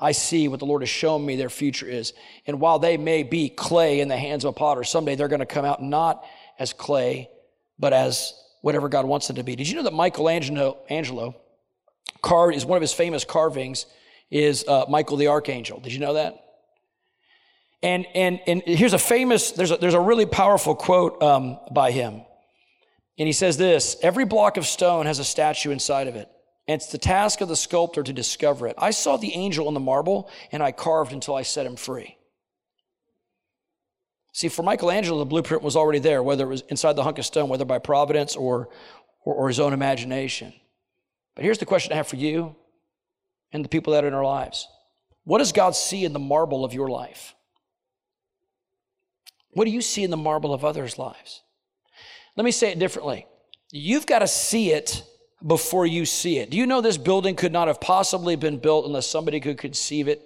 [0.00, 2.12] I see what the Lord has shown me their future is.
[2.44, 5.40] And while they may be clay in the hands of a potter, someday they're going
[5.40, 6.24] to come out not
[6.58, 7.30] as clay,
[7.78, 9.54] but as whatever God wants them to be.
[9.54, 11.36] Did you know that Michelangelo Angelo
[12.22, 13.86] carved is one of his famous carvings
[14.30, 15.80] is uh, Michael the Archangel?
[15.80, 16.42] Did you know that?
[17.82, 19.50] And and and here's a famous.
[19.50, 22.22] There's a, there's a really powerful quote um, by him,
[23.18, 26.28] and he says this: Every block of stone has a statue inside of it.
[26.68, 28.76] And it's the task of the sculptor to discover it.
[28.78, 32.16] I saw the angel in the marble and I carved until I set him free.
[34.32, 37.26] See, for Michelangelo, the blueprint was already there, whether it was inside the hunk of
[37.26, 38.70] stone, whether by providence or,
[39.24, 40.54] or, or his own imagination.
[41.34, 42.56] But here's the question I have for you
[43.52, 44.68] and the people that are in our lives
[45.24, 47.34] What does God see in the marble of your life?
[49.52, 51.42] What do you see in the marble of others' lives?
[52.36, 53.26] Let me say it differently.
[53.70, 55.04] You've got to see it
[55.46, 56.50] before you see it.
[56.50, 60.08] Do you know this building could not have possibly been built unless somebody could conceive
[60.08, 60.22] it,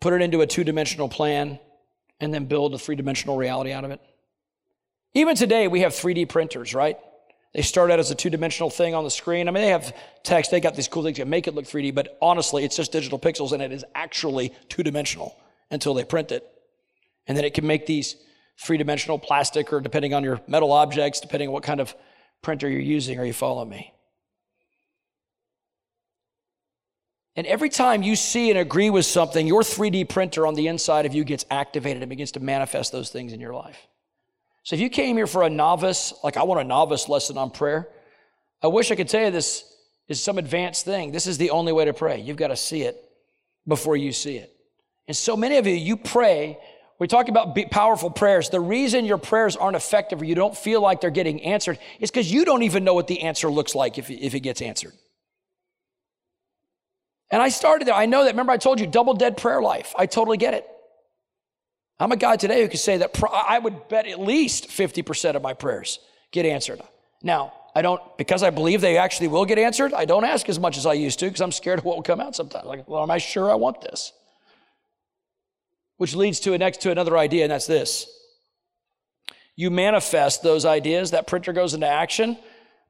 [0.00, 1.58] put it into a two dimensional plan,
[2.20, 4.00] and then build a three dimensional reality out of it?
[5.14, 6.98] Even today, we have 3D printers, right?
[7.54, 9.46] They start out as a two dimensional thing on the screen.
[9.46, 11.94] I mean, they have text, they got these cool things that make it look 3D,
[11.94, 15.36] but honestly, it's just digital pixels and it is actually two dimensional
[15.70, 16.48] until they print it.
[17.26, 18.16] And then it can make these
[18.58, 21.94] three dimensional plastic or depending on your metal objects, depending on what kind of
[22.40, 23.18] printer you're using.
[23.18, 23.92] Are you following me?
[27.34, 31.06] And every time you see and agree with something, your 3D printer on the inside
[31.06, 33.78] of you gets activated and begins to manifest those things in your life.
[34.62, 37.50] So if you came here for a novice, like I want a novice lesson on
[37.50, 37.88] prayer,
[38.62, 39.64] I wish I could tell you this
[40.08, 41.10] is some advanced thing.
[41.12, 42.20] This is the only way to pray.
[42.20, 42.96] You've got to see it
[43.66, 44.54] before you see it.
[45.08, 46.58] And so many of you, you pray
[47.02, 48.48] we talk about powerful prayers.
[48.48, 52.12] The reason your prayers aren't effective or you don't feel like they're getting answered is
[52.12, 54.92] because you don't even know what the answer looks like if, if it gets answered.
[57.28, 57.94] And I started there.
[57.96, 58.30] I know that.
[58.34, 59.92] Remember, I told you double dead prayer life.
[59.98, 60.64] I totally get it.
[62.02, 65.42] I'm a guy today who can say that I would bet at least 50% of
[65.42, 65.98] my prayers
[66.30, 66.80] get answered.
[67.22, 70.58] Now, I don't, because I believe they actually will get answered, I don't ask as
[70.58, 72.66] much as I used to because I'm scared of what will come out sometimes.
[72.66, 74.12] Like, well, am I sure I want this?
[76.02, 78.08] which leads to, a next, to another idea, and that's this.
[79.54, 82.38] You manifest those ideas, that printer goes into action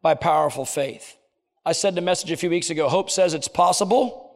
[0.00, 1.14] by powerful faith.
[1.62, 4.34] I said in a message a few weeks ago hope says it's possible,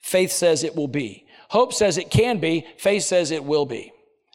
[0.00, 1.24] faith says it will be.
[1.48, 3.90] Hope says it can be, faith says it will be.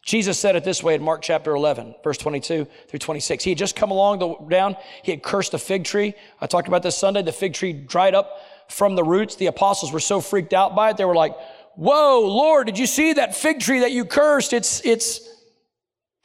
[0.06, 3.43] Jesus said it this way in Mark chapter 11, verse 22 through 26.
[3.43, 4.78] He had just come along the, down.
[5.03, 6.14] He had cursed the fig tree.
[6.39, 7.24] I talked about this Sunday.
[7.24, 8.39] The fig tree dried up
[8.70, 9.36] from the roots.
[9.36, 10.97] The apostles were so freaked out by it.
[10.97, 11.36] They were like,
[11.74, 14.53] whoa, Lord, did you see that fig tree that you cursed?
[14.53, 15.22] It's, it's,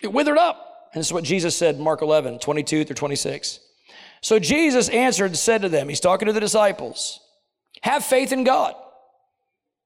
[0.02, 0.90] it withered up.
[0.92, 3.60] And this is what Jesus said in Mark 11, 22 through 26.
[4.20, 7.20] So Jesus answered and said to them, he's talking to the disciples,
[7.82, 8.74] have faith in God.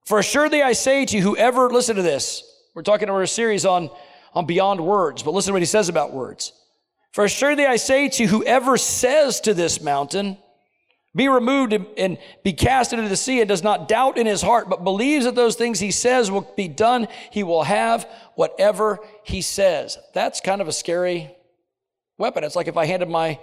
[0.04, 2.42] For assuredly I say to you, whoever, listen to this,
[2.74, 3.90] we're talking about a series on,
[4.34, 6.52] on beyond words, but listen to what he says about words.
[7.12, 10.36] For assuredly I say to you, whoever says to this mountain,
[11.16, 14.68] be removed and be cast into the sea and does not doubt in his heart,
[14.68, 19.40] but believes that those things he says will be done, he will have whatever he
[19.40, 19.96] says.
[20.12, 21.32] That's kind of a scary
[22.18, 22.42] weapon.
[22.42, 23.38] It's like if I handed my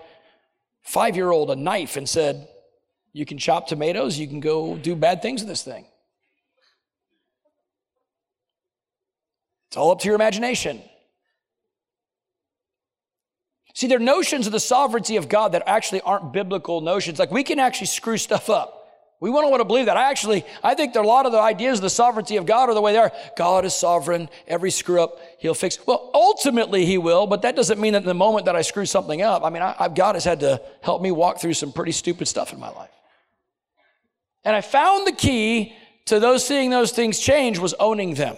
[0.81, 2.49] five year old a knife and said,
[3.13, 5.85] You can chop tomatoes, you can go do bad things with this thing.
[9.71, 10.81] It's all up to your imagination.
[13.73, 17.19] See, there are notions of the sovereignty of God that actually aren't biblical notions.
[17.19, 18.79] Like we can actually screw stuff up.
[19.21, 19.95] We won't want to believe that.
[19.95, 22.45] I actually, I think there are a lot of the ideas of the sovereignty of
[22.45, 23.13] God are the way they are.
[23.37, 24.27] God is sovereign.
[24.45, 25.79] Every screw up, He'll fix.
[25.87, 28.85] Well, ultimately He will, but that doesn't mean that in the moment that I screw
[28.85, 31.93] something up, I mean, I, God has had to help me walk through some pretty
[31.93, 32.89] stupid stuff in my life.
[34.43, 35.75] And I found the key
[36.07, 38.35] to those seeing those things change was owning them.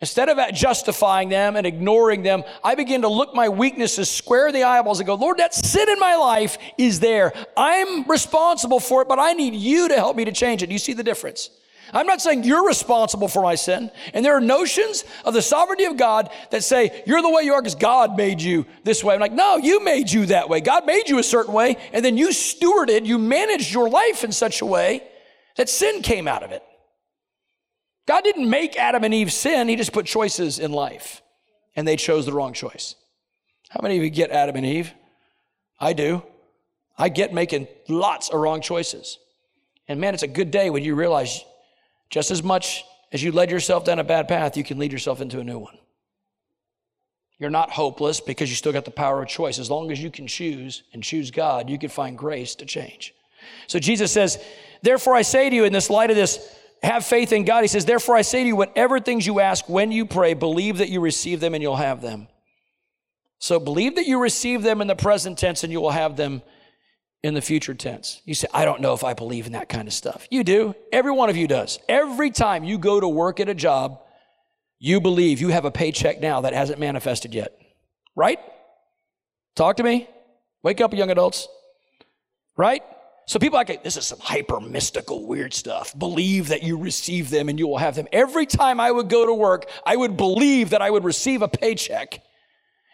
[0.00, 4.54] Instead of justifying them and ignoring them, I begin to look my weaknesses square in
[4.54, 7.32] the eyeballs and go, Lord, that sin in my life is there.
[7.56, 10.68] I'm responsible for it, but I need you to help me to change it.
[10.68, 11.50] Do you see the difference?
[11.92, 13.90] I'm not saying you're responsible for my sin.
[14.14, 17.54] And there are notions of the sovereignty of God that say you're the way you
[17.54, 19.14] are because God made you this way.
[19.14, 20.60] I'm like, no, you made you that way.
[20.60, 24.30] God made you a certain way, and then you stewarded, you managed your life in
[24.30, 25.02] such a way
[25.56, 26.62] that sin came out of it.
[28.08, 31.20] God didn't make Adam and Eve sin, He just put choices in life,
[31.76, 32.94] and they chose the wrong choice.
[33.68, 34.94] How many of you get Adam and Eve?
[35.78, 36.22] I do.
[36.96, 39.18] I get making lots of wrong choices.
[39.88, 41.44] And man, it's a good day when you realize
[42.08, 42.82] just as much
[43.12, 45.58] as you led yourself down a bad path, you can lead yourself into a new
[45.58, 45.76] one.
[47.38, 49.58] You're not hopeless because you still got the power of choice.
[49.58, 53.12] As long as you can choose and choose God, you can find grace to change.
[53.66, 54.42] So Jesus says,
[54.82, 57.62] Therefore I say to you, in this light of this, have faith in God.
[57.62, 60.78] He says, Therefore, I say to you, whatever things you ask when you pray, believe
[60.78, 62.28] that you receive them and you'll have them.
[63.38, 66.42] So believe that you receive them in the present tense and you will have them
[67.22, 68.20] in the future tense.
[68.24, 70.26] You say, I don't know if I believe in that kind of stuff.
[70.30, 70.74] You do.
[70.92, 71.78] Every one of you does.
[71.88, 74.00] Every time you go to work at a job,
[74.78, 77.56] you believe you have a paycheck now that hasn't manifested yet.
[78.14, 78.38] Right?
[79.56, 80.08] Talk to me.
[80.62, 81.48] Wake up, young adults.
[82.56, 82.82] Right?
[83.28, 85.96] So people like, this is some hyper mystical weird stuff.
[85.98, 88.08] Believe that you receive them and you will have them.
[88.10, 91.48] Every time I would go to work, I would believe that I would receive a
[91.48, 92.22] paycheck.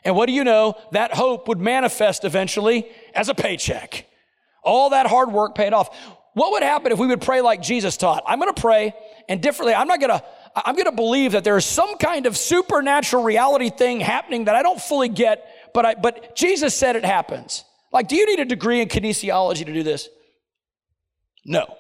[0.05, 0.75] And what do you know?
[0.91, 4.07] That hope would manifest eventually as a paycheck.
[4.65, 5.97] All that hard work paid off.
[6.33, 8.25] What would happen if we would pray like Jesus taught?
[8.27, 8.93] I'm going to pray
[9.29, 9.73] and differently.
[9.73, 10.25] I'm not going to,
[10.57, 14.57] I'm going to believe that there is some kind of supernatural reality thing happening that
[14.57, 17.63] I don't fully get, but I, but Jesus said it happens.
[17.93, 20.09] Like, do you need a degree in kinesiology to do this?
[21.45, 21.77] No.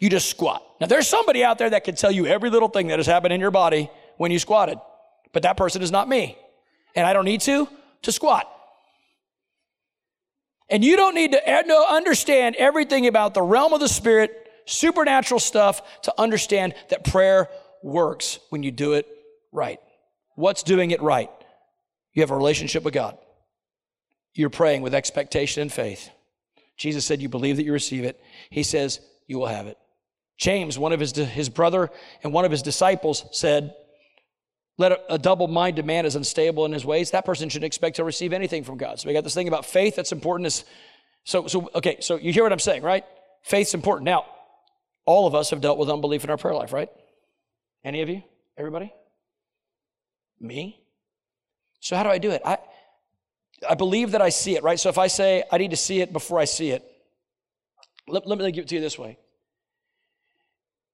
[0.00, 0.62] You just squat.
[0.80, 3.32] Now, there's somebody out there that can tell you every little thing that has happened
[3.32, 4.78] in your body when you squatted,
[5.32, 6.36] but that person is not me.
[6.94, 7.68] And I don't need to
[8.02, 8.50] to squat.
[10.68, 15.40] And you don't need to eh, understand everything about the realm of the spirit, supernatural
[15.40, 17.48] stuff, to understand that prayer
[17.82, 19.06] works when you do it
[19.52, 19.78] right.
[20.34, 21.30] What's doing it right?
[22.14, 23.16] You have a relationship with God.
[24.34, 26.10] You're praying with expectation and faith.
[26.76, 28.20] Jesus said, You believe that you receive it.
[28.50, 29.78] He says, You will have it.
[30.38, 31.90] James, one of his, his brother
[32.22, 33.74] and one of his disciples, said,
[34.78, 37.10] Let a, a double minded man is unstable in his ways.
[37.10, 39.00] That person shouldn't expect to receive anything from God.
[39.00, 40.46] So we got this thing about faith that's important.
[40.46, 40.64] Is,
[41.24, 43.04] so, so, okay, so you hear what I'm saying, right?
[43.42, 44.04] Faith's important.
[44.04, 44.26] Now,
[45.06, 46.88] all of us have dealt with unbelief in our prayer life, right?
[47.84, 48.22] Any of you?
[48.58, 48.92] Everybody?
[50.40, 50.80] Me?
[51.80, 52.42] So how do I do it?
[52.44, 52.58] I,
[53.68, 54.78] I believe that I see it, right?
[54.78, 56.84] So if I say I need to see it before I see it,
[58.08, 59.18] let, let me give it to you this way.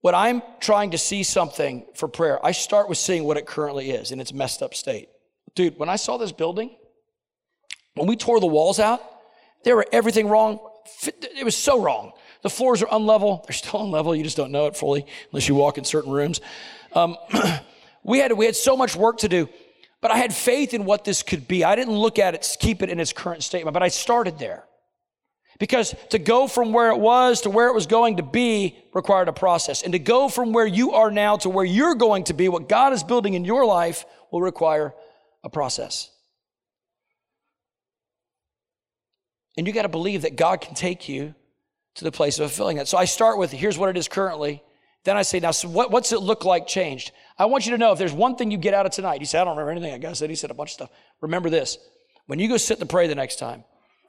[0.01, 3.91] When I'm trying to see something for prayer, I start with seeing what it currently
[3.91, 5.09] is in its messed up state.
[5.55, 6.75] Dude, when I saw this building,
[7.95, 9.01] when we tore the walls out,
[9.63, 10.59] there were everything wrong.
[11.05, 12.11] It was so wrong.
[12.41, 13.45] The floors are unlevel.
[13.45, 14.17] They're still unlevel.
[14.17, 16.41] You just don't know it fully unless you walk in certain rooms.
[16.91, 17.15] Um,
[18.03, 19.47] we had, we had so much work to do,
[20.03, 21.63] but I had faith in what this could be.
[21.63, 24.65] I didn't look at it, keep it in its current statement, but I started there.
[25.59, 29.29] Because to go from where it was to where it was going to be required
[29.29, 29.81] a process.
[29.81, 32.67] And to go from where you are now to where you're going to be, what
[32.67, 34.93] God is building in your life, will require
[35.41, 36.11] a process.
[39.55, 41.33] And you got to believe that God can take you
[41.95, 42.89] to the place of fulfilling that.
[42.89, 44.61] So I start with here's what it is currently.
[45.03, 47.11] Then I say, now, so what, what's it look like changed?
[47.37, 49.19] I want you to know if there's one thing you get out of tonight.
[49.19, 49.93] He said, I don't remember anything.
[49.93, 50.89] I guess said he said a bunch of stuff.
[51.21, 51.77] Remember this.
[52.27, 53.63] When you go sit and pray the next time,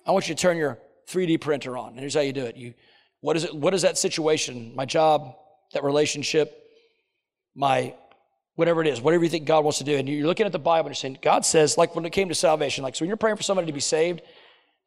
[0.07, 0.78] I want you to turn your
[1.09, 1.90] 3D printer on.
[1.90, 2.57] And here's how you do it.
[2.57, 2.74] You,
[3.20, 3.55] what is it?
[3.55, 4.72] What is that situation?
[4.76, 5.34] My job,
[5.72, 6.57] that relationship,
[7.55, 7.95] my
[8.57, 9.97] whatever it is, whatever you think God wants to do.
[9.97, 12.28] And you're looking at the Bible and you're saying, God says, like when it came
[12.28, 14.22] to salvation, like so when you're praying for somebody to be saved,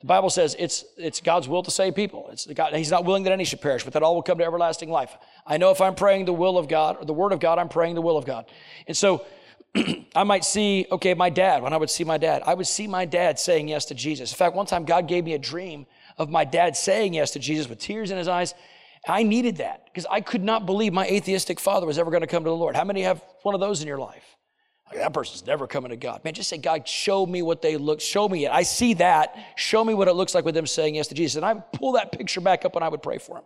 [0.02, 2.30] the Bible says it's, it's God's will to save people.
[2.32, 4.44] It's God, he's not willing that any should perish, but that all will come to
[4.44, 5.16] everlasting life.
[5.46, 7.70] I know if I'm praying the will of God or the word of God, I'm
[7.70, 8.46] praying the will of God.
[8.86, 9.26] And so
[10.16, 12.86] I might see, okay, my dad, when I would see my dad, I would see
[12.86, 14.32] my dad saying yes to Jesus.
[14.32, 15.88] In fact, one time God gave me a dream
[16.18, 18.54] of my dad saying yes to Jesus with tears in his eyes.
[19.08, 22.28] I needed that because I could not believe my atheistic father was ever going to
[22.28, 22.76] come to the Lord.
[22.76, 24.37] How many have one of those in your life?
[24.94, 26.24] That person's never coming to God.
[26.24, 28.52] Man, just say, God, show me what they look, show me it.
[28.52, 29.36] I see that.
[29.58, 31.36] Show me what it looks like with them saying yes to Jesus.
[31.36, 33.44] And I pull that picture back up and I would pray for him.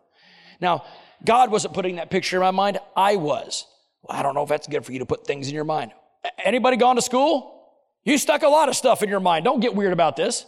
[0.60, 0.86] Now,
[1.26, 2.80] God wasn't putting that picture in my mind.
[2.96, 3.66] I was.
[4.04, 5.92] Well, I don't know if that's good for you to put things in your mind.
[6.44, 7.58] Anybody gone to school?
[8.04, 9.46] You stuck a lot of stuff in your mind.
[9.46, 10.46] Don't get weird about this.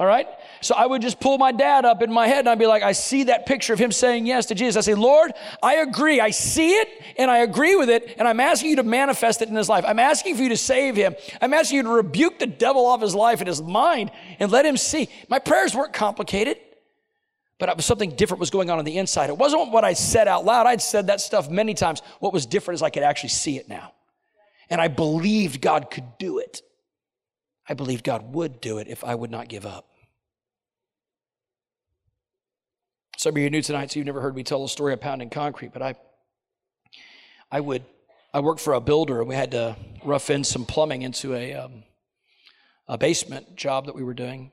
[0.00, 0.26] All right?
[0.62, 2.82] So I would just pull my dad up in my head and I'd be like,
[2.82, 4.78] I see that picture of him saying yes to Jesus.
[4.78, 5.30] I say, Lord,
[5.62, 6.20] I agree.
[6.20, 6.88] I see it
[7.18, 8.14] and I agree with it.
[8.16, 9.84] And I'm asking you to manifest it in his life.
[9.86, 11.16] I'm asking for you to save him.
[11.42, 14.64] I'm asking you to rebuke the devil off his life and his mind and let
[14.64, 15.10] him see.
[15.28, 16.56] My prayers weren't complicated,
[17.58, 19.28] but something different was going on on the inside.
[19.28, 20.66] It wasn't what I said out loud.
[20.66, 22.00] I'd said that stuff many times.
[22.20, 23.92] What was different is I could actually see it now.
[24.70, 26.62] And I believed God could do it.
[27.68, 29.88] I believed God would do it if I would not give up.
[33.20, 35.00] Some of you are new tonight, so you've never heard me tell the story of
[35.02, 35.94] pounding concrete, but I,
[37.52, 37.84] I would,
[38.32, 41.52] I worked for a builder, and we had to rough in some plumbing into a,
[41.52, 41.82] um,
[42.88, 44.52] a basement job that we were doing.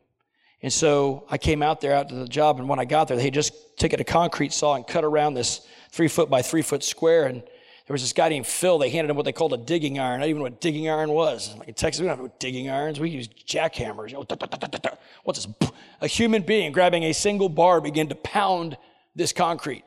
[0.62, 3.16] And so I came out there out to the job, and when I got there,
[3.16, 6.84] they just taken a concrete saw and cut around this three foot by three foot
[6.84, 7.44] square, and
[7.88, 8.78] there was this guy named Phil.
[8.78, 10.20] They handed him what they called a digging iron.
[10.20, 11.56] I didn't even know what digging iron was.
[11.58, 13.00] Like in Texas, we don't have digging irons.
[13.00, 14.10] We use jackhammers.
[14.10, 15.72] You know, What's this?
[16.02, 18.78] A human being grabbing a single bar began to pound
[19.16, 19.86] this concrete.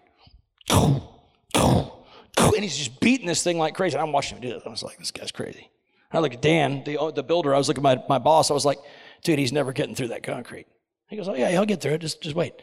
[0.71, 3.97] And he's just beating this thing like crazy.
[3.97, 4.63] And I'm watching him do this.
[4.65, 5.71] I was like, this guy's crazy.
[6.11, 7.55] And I look at Dan, the, uh, the builder.
[7.55, 8.51] I was looking at my, my boss.
[8.51, 8.79] I was like,
[9.23, 10.67] dude, he's never getting through that concrete.
[11.09, 12.01] He goes, oh, yeah, he'll get through it.
[12.01, 12.55] Just, just wait.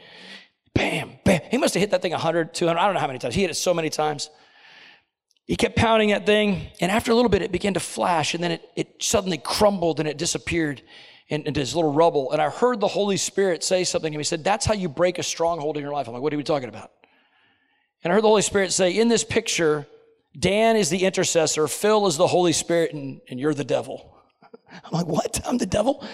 [0.73, 1.41] Bam, bam.
[1.51, 2.79] He must have hit that thing 100, 200.
[2.79, 3.35] I don't know how many times.
[3.35, 4.31] He hit it so many times.
[5.47, 8.43] He kept pounding that thing, and after a little bit, it began to flash, and
[8.43, 10.81] then it, it suddenly crumbled and it disappeared
[11.29, 12.31] into this little rubble.
[12.31, 14.21] And I heard the Holy Spirit say something to me.
[14.21, 16.07] He said, That's how you break a stronghold in your life.
[16.07, 16.91] I'm like, What are we talking about?
[18.03, 19.87] And I heard the Holy Spirit say, In this picture,
[20.37, 24.17] Dan is the intercessor, Phil is the Holy Spirit, and, and you're the devil.
[24.71, 25.41] I'm like, What?
[25.45, 26.05] I'm the devil?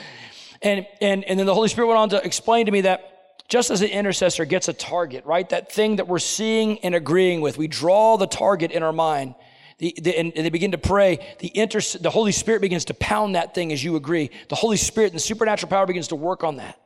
[0.62, 3.13] And, and, and then the Holy Spirit went on to explain to me that
[3.54, 5.48] just as the intercessor gets a target, right?
[5.50, 9.36] That thing that we're seeing and agreeing with, we draw the target in our mind.
[9.78, 11.20] The, the, and, they begin to pray.
[11.38, 14.32] The, inter, the Holy Spirit begins to pound that thing as you agree.
[14.50, 16.82] The Holy Spirit and the supernatural power begins to work on that.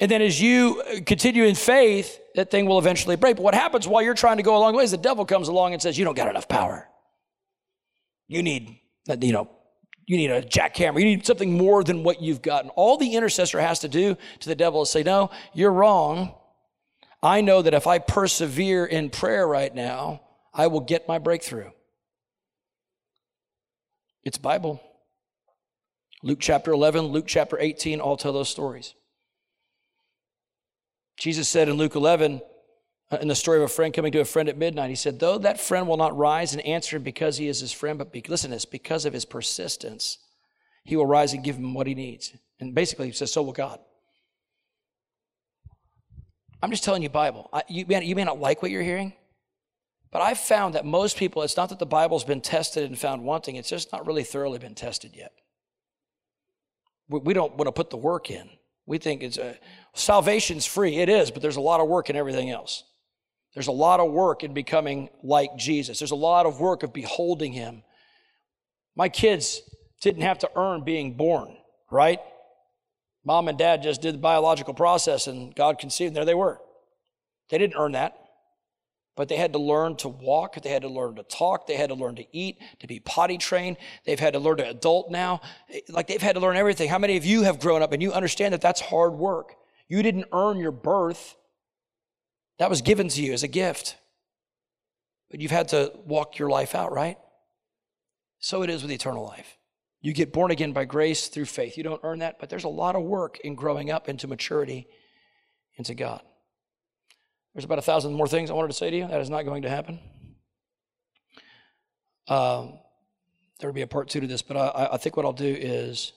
[0.00, 3.36] And then as you uh, continue in faith, that thing will eventually break.
[3.36, 5.46] But what happens while you're trying to go along the way is the devil comes
[5.46, 6.88] along and says, You don't got enough power.
[8.26, 8.80] You need,
[9.20, 9.48] you know,
[10.08, 10.98] you need a jackhammer.
[10.98, 12.70] You need something more than what you've gotten.
[12.70, 16.34] All the intercessor has to do to the devil is say, No, you're wrong.
[17.22, 20.22] I know that if I persevere in prayer right now,
[20.54, 21.70] I will get my breakthrough.
[24.24, 24.80] It's Bible.
[26.22, 28.94] Luke chapter 11, Luke chapter 18 all tell those stories.
[31.18, 32.40] Jesus said in Luke 11, uh,
[33.10, 35.18] Uh, in the story of a friend coming to a friend at midnight, he said,
[35.18, 38.12] Though that friend will not rise and answer him because he is his friend, but
[38.12, 40.18] be, listen to this, because of his persistence,
[40.84, 42.34] he will rise and give him what he needs.
[42.60, 43.80] And basically, he says, So will God.
[46.62, 47.48] I'm just telling you, Bible.
[47.52, 49.12] I, you, may, you may not like what you're hearing,
[50.10, 53.22] but I've found that most people, it's not that the Bible's been tested and found
[53.22, 55.32] wanting, it's just not really thoroughly been tested yet.
[57.08, 58.50] We, we don't want to put the work in.
[58.86, 59.56] We think it's a,
[59.94, 60.96] salvation's free.
[60.96, 62.84] It is, but there's a lot of work in everything else.
[63.54, 65.98] There's a lot of work in becoming like Jesus.
[65.98, 67.82] There's a lot of work of beholding him.
[68.94, 69.60] My kids
[70.00, 71.56] didn't have to earn being born,
[71.90, 72.20] right?
[73.24, 76.08] Mom and dad just did the biological process and God conceived.
[76.10, 76.60] And there they were.
[77.50, 78.16] They didn't earn that.
[79.18, 81.88] but they had to learn to walk, they had to learn to talk, they had
[81.88, 83.76] to learn to eat, to be potty trained.
[84.06, 85.40] They've had to learn to adult now.
[85.88, 86.88] Like they've had to learn everything.
[86.88, 89.56] How many of you have grown up and you understand that that's hard work?
[89.88, 91.34] You didn't earn your birth,
[92.58, 93.96] that was given to you as a gift.
[95.30, 97.18] But you've had to walk your life out, right?
[98.38, 99.56] So it is with eternal life.
[100.00, 101.76] You get born again by grace through faith.
[101.76, 104.86] You don't earn that, but there's a lot of work in growing up into maturity
[105.76, 106.22] into God.
[107.54, 109.08] There's about a thousand more things I wanted to say to you.
[109.08, 109.98] That is not going to happen.
[112.28, 112.78] Um,
[113.58, 115.56] there will be a part two to this, but I, I think what I'll do
[115.58, 116.12] is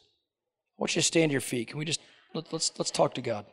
[0.78, 1.70] I want you to stand to your feet.
[1.70, 2.02] Can we just
[2.34, 3.46] let, let's let's talk to God.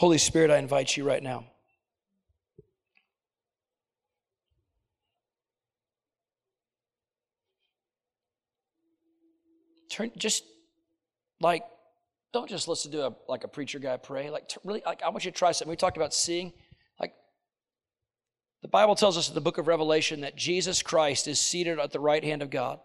[0.00, 1.44] Holy Spirit, I invite you right now.
[9.90, 10.42] Turn just
[11.38, 11.64] like
[12.32, 14.30] don't just listen to a like a preacher guy pray.
[14.30, 15.68] Like really like I want you to try something.
[15.68, 16.54] We talked about seeing
[16.98, 17.12] like
[18.62, 21.92] the Bible tells us in the book of Revelation that Jesus Christ is seated at
[21.92, 22.80] the right hand of God.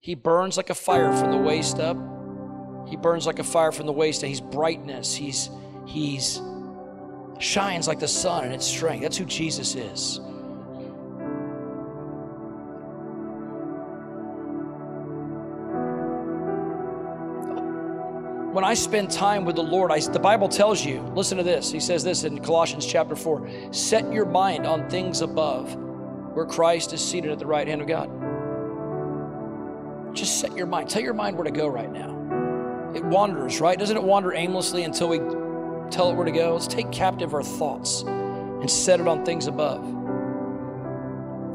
[0.00, 1.98] He burns like a fire from the waist up.
[2.88, 5.14] He burns like a fire from the waist, and he's brightness.
[5.14, 5.50] He's
[5.92, 6.40] He's
[7.38, 9.02] shines like the sun in its strength.
[9.02, 10.20] That's who Jesus is.
[18.54, 21.70] When I spend time with the Lord, I, the Bible tells you, listen to this.
[21.70, 25.74] He says this in Colossians chapter 4 set your mind on things above,
[26.34, 28.08] where Christ is seated at the right hand of God.
[30.16, 30.88] Just set your mind.
[30.88, 32.92] Tell your mind where to go right now.
[32.94, 33.78] It wanders, right?
[33.78, 35.18] Doesn't it wander aimlessly until we
[35.92, 36.54] tell it where to go.
[36.54, 39.84] Let's take captive our thoughts and set it on things above.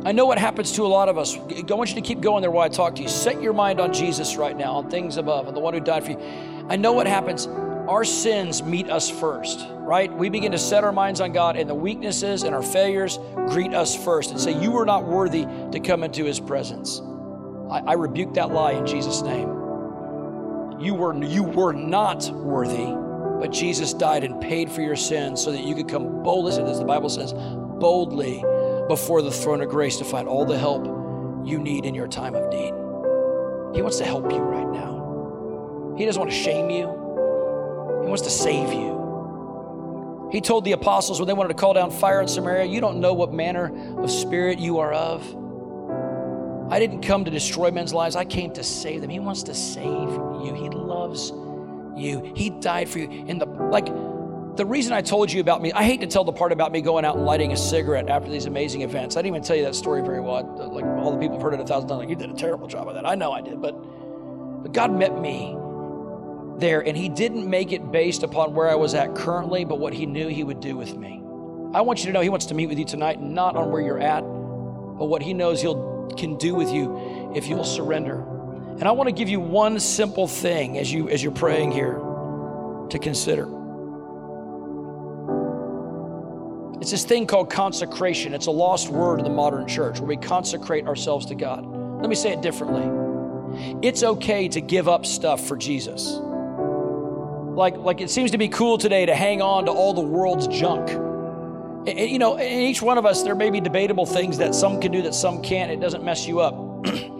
[0.06, 1.36] I know what happens to a lot of us.
[1.36, 3.10] I want you to keep going there while I talk to you.
[3.10, 6.06] Set your mind on Jesus right now, on things above, on the one who died
[6.06, 6.20] for you.
[6.70, 7.48] I know what happens.
[7.48, 10.14] Our sins meet us first, right?
[10.14, 13.18] We begin to set our minds on God, and the weaknesses and our failures
[13.50, 17.02] greet us first and say, You are not worthy to come into His presence.
[17.70, 19.50] I, I rebuke that lie in Jesus' name.
[20.80, 23.07] You were, you were not worthy
[23.40, 26.80] but Jesus died and paid for your sins so that you could come boldly, as
[26.80, 28.44] the Bible says, boldly
[28.88, 30.86] before the throne of grace to find all the help
[31.46, 32.74] you need in your time of need.
[33.76, 35.96] He wants to help you right now.
[35.98, 36.88] He doesn't want to shame you,
[38.04, 38.98] He wants to save you.
[40.32, 43.00] He told the apostles when they wanted to call down fire in Samaria, You don't
[43.00, 45.24] know what manner of spirit you are of.
[46.70, 49.10] I didn't come to destroy men's lives, I came to save them.
[49.10, 50.54] He wants to save you.
[50.54, 51.32] He loves
[51.98, 52.32] you.
[52.36, 53.10] He died for you.
[53.28, 53.88] In the like
[54.58, 56.82] the reason I told you about me, I hate to tell the part about me
[56.82, 59.16] going out and lighting a cigarette after these amazing events.
[59.16, 60.38] I didn't even tell you that story very well.
[60.38, 62.00] Uh, like all the people have heard it a thousand times.
[62.00, 63.08] Like you did a terrible job of that.
[63.08, 63.74] I know I did, but
[64.64, 65.56] but God met me
[66.58, 69.94] there, and He didn't make it based upon where I was at currently, but what
[69.94, 71.22] He knew He would do with me.
[71.74, 73.82] I want you to know He wants to meet with you tonight, not on where
[73.82, 78.26] you're at, but what He knows He'll can do with you if you'll surrender.
[78.80, 81.96] And I want to give you one simple thing as you as you're praying here
[82.90, 83.48] to consider.
[86.80, 88.36] It's this thing called consecration.
[88.36, 91.66] It's a lost word in the modern church where we consecrate ourselves to God.
[91.66, 93.78] Let me say it differently.
[93.82, 96.20] It's okay to give up stuff for Jesus.
[97.58, 100.48] Like, like it seems to be cool today to hang on to all the world's
[100.48, 100.92] junk.
[100.92, 104.80] And, you know, in each one of us, there may be debatable things that some
[104.80, 105.72] can do that some can't.
[105.72, 106.86] It doesn't mess you up.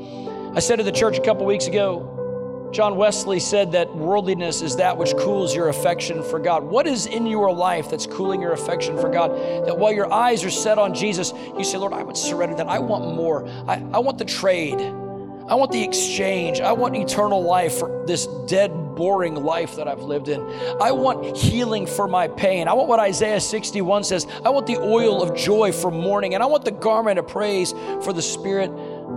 [0.58, 4.78] I said to the church a couple weeks ago, John Wesley said that worldliness is
[4.78, 6.64] that which cools your affection for God.
[6.64, 9.30] What is in your life that's cooling your affection for God?
[9.68, 12.66] That while your eyes are set on Jesus, you say, Lord, I would surrender that.
[12.66, 13.48] I want more.
[13.68, 14.82] I, I want the trade.
[14.82, 16.60] I want the exchange.
[16.60, 20.42] I want eternal life for this dead, boring life that I've lived in.
[20.82, 22.68] I want healing for my pain.
[22.68, 24.26] I want what Isaiah 61 says.
[24.44, 27.74] I want the oil of joy for mourning, and I want the garment of praise
[28.02, 28.72] for the spirit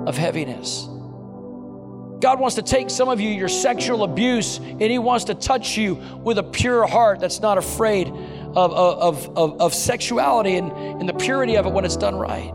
[0.07, 0.87] of heaviness.
[2.21, 5.77] God wants to take some of you, your sexual abuse, and He wants to touch
[5.77, 11.09] you with a pure heart that's not afraid of, of, of, of sexuality and, and
[11.09, 12.55] the purity of it when it's done right.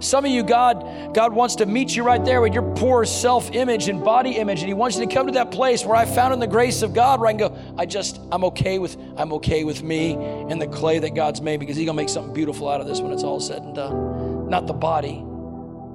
[0.00, 3.88] Some of you, God, God wants to meet you right there with your poor self-image
[3.88, 6.32] and body image, and He wants you to come to that place where I found
[6.32, 9.32] in the grace of God, where I can go, I just, I'm okay with, I'm
[9.34, 12.68] okay with me and the clay that God's made because He's gonna make something beautiful
[12.68, 14.48] out of this when it's all said and done.
[14.48, 15.22] Not the body,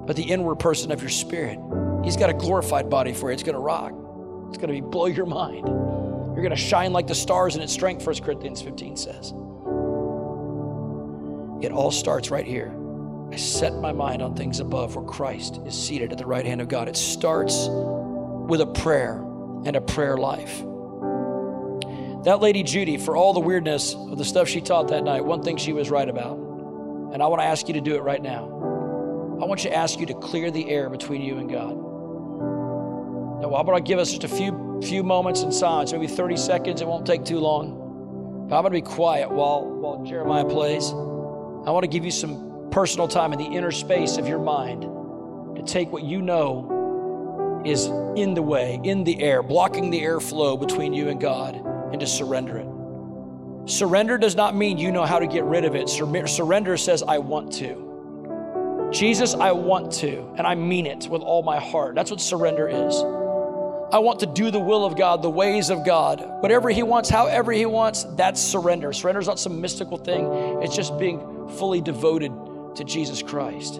[0.06, 1.58] but the inward person of your spirit.
[2.04, 3.34] He's got a glorified body for you.
[3.34, 3.92] It's going to rock.
[4.48, 5.66] It's going to be blow your mind.
[5.66, 9.32] You're going to shine like the stars in its strength, 1 Corinthians 15 says.
[11.62, 12.74] It all starts right here
[13.32, 16.60] I set my mind on things above where Christ is seated at the right hand
[16.60, 16.88] of God.
[16.88, 19.22] It starts with a prayer
[19.64, 20.58] and a prayer life.
[22.24, 25.42] That lady Judy, for all the weirdness of the stuff she taught that night, one
[25.44, 26.38] thing she was right about.
[27.12, 28.46] And I want to ask you to do it right now.
[29.40, 31.89] I want you to ask you to clear the air between you and God.
[33.40, 36.36] Now, I'm going to give us just a few few moments in silence, maybe 30
[36.36, 36.80] seconds.
[36.80, 38.46] It won't take too long.
[38.48, 40.90] But I'm going to be quiet while while Jeremiah plays.
[40.90, 44.82] I want to give you some personal time in the inner space of your mind
[45.56, 47.86] to take what you know is
[48.16, 51.56] in the way, in the air, blocking the airflow between you and God
[51.92, 52.66] and to surrender it.
[53.68, 55.88] Surrender does not mean you know how to get rid of it.
[55.88, 58.90] Sur- surrender says, I want to.
[58.92, 61.94] Jesus, I want to, and I mean it with all my heart.
[61.94, 62.94] That's what surrender is.
[63.92, 66.24] I want to do the will of God, the ways of God.
[66.40, 68.92] Whatever He wants, however He wants, that's surrender.
[68.92, 70.26] Surrender is not some mystical thing,
[70.62, 72.32] it's just being fully devoted
[72.76, 73.76] to Jesus Christ.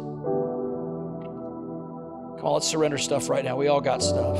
[2.36, 3.56] Come on, let's surrender stuff right now.
[3.56, 4.36] We all got stuff.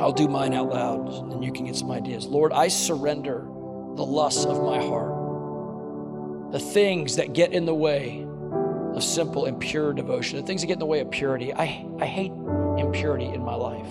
[0.00, 2.26] I'll do mine out loud, and you can get some ideas.
[2.26, 3.40] Lord, I surrender
[3.96, 8.26] the lusts of my heart, the things that get in the way
[8.94, 11.54] of simple and pure devotion, the things that get in the way of purity.
[11.54, 12.32] I, I hate
[12.78, 13.86] impurity in my life.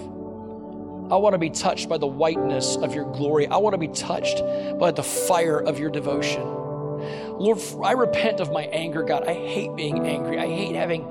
[1.12, 3.48] I want to be touched by the whiteness of your glory.
[3.48, 4.42] I want to be touched
[4.80, 6.44] by the fire of your devotion.
[6.44, 9.28] Lord, I repent of my anger, God.
[9.28, 10.38] I hate being angry.
[10.38, 11.06] I hate having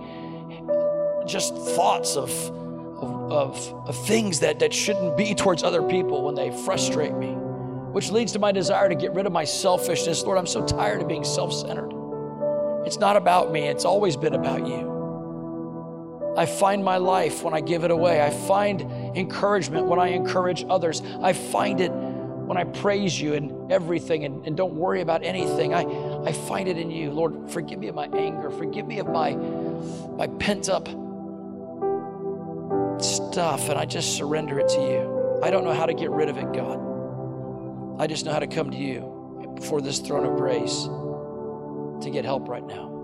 [1.26, 2.30] just thoughts of
[2.99, 7.32] of, of, of things that, that shouldn't be towards other people when they frustrate me,
[7.93, 10.24] which leads to my desire to get rid of my selfishness.
[10.24, 11.93] Lord, I'm so tired of being self centered.
[12.87, 14.99] It's not about me, it's always been about you.
[16.39, 18.22] I find my life when I give it away.
[18.22, 18.83] I find
[19.16, 21.03] encouragement when I encourage others.
[21.20, 25.74] I find it when I praise you in everything and, and don't worry about anything.
[25.74, 25.83] I,
[26.22, 27.11] I find it in you.
[27.11, 28.51] Lord, forgive me of my anger.
[28.51, 30.87] Forgive me of my, my pent up
[33.03, 35.41] stuff and I just surrender it to you.
[35.43, 36.79] I don't know how to get rid of it, God.
[38.01, 40.89] I just know how to come to you before this throne of grace
[42.03, 42.94] to get help right now.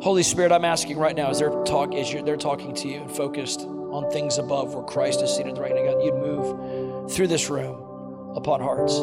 [0.00, 3.10] Holy Spirit, I'm asking right now as they're talk as they're talking to you and
[3.10, 7.50] focused on things above where Christ is seated right of God, you'd move through this
[7.50, 8.98] room upon hearts.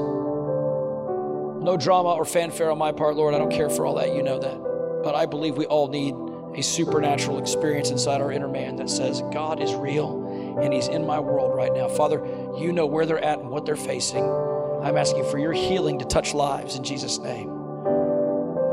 [1.64, 3.34] No drama or fanfare on my part, Lord.
[3.34, 4.16] I don't care for all that.
[4.16, 5.02] You know that.
[5.04, 6.16] But I believe we all need
[6.58, 11.06] a supernatural experience inside our inner man that says, God is real and He's in
[11.06, 11.90] my world right now.
[11.90, 12.26] Father,
[12.58, 14.24] you know where they're at and what they're facing.
[14.86, 17.50] I'm asking for your healing to touch lives in Jesus' name.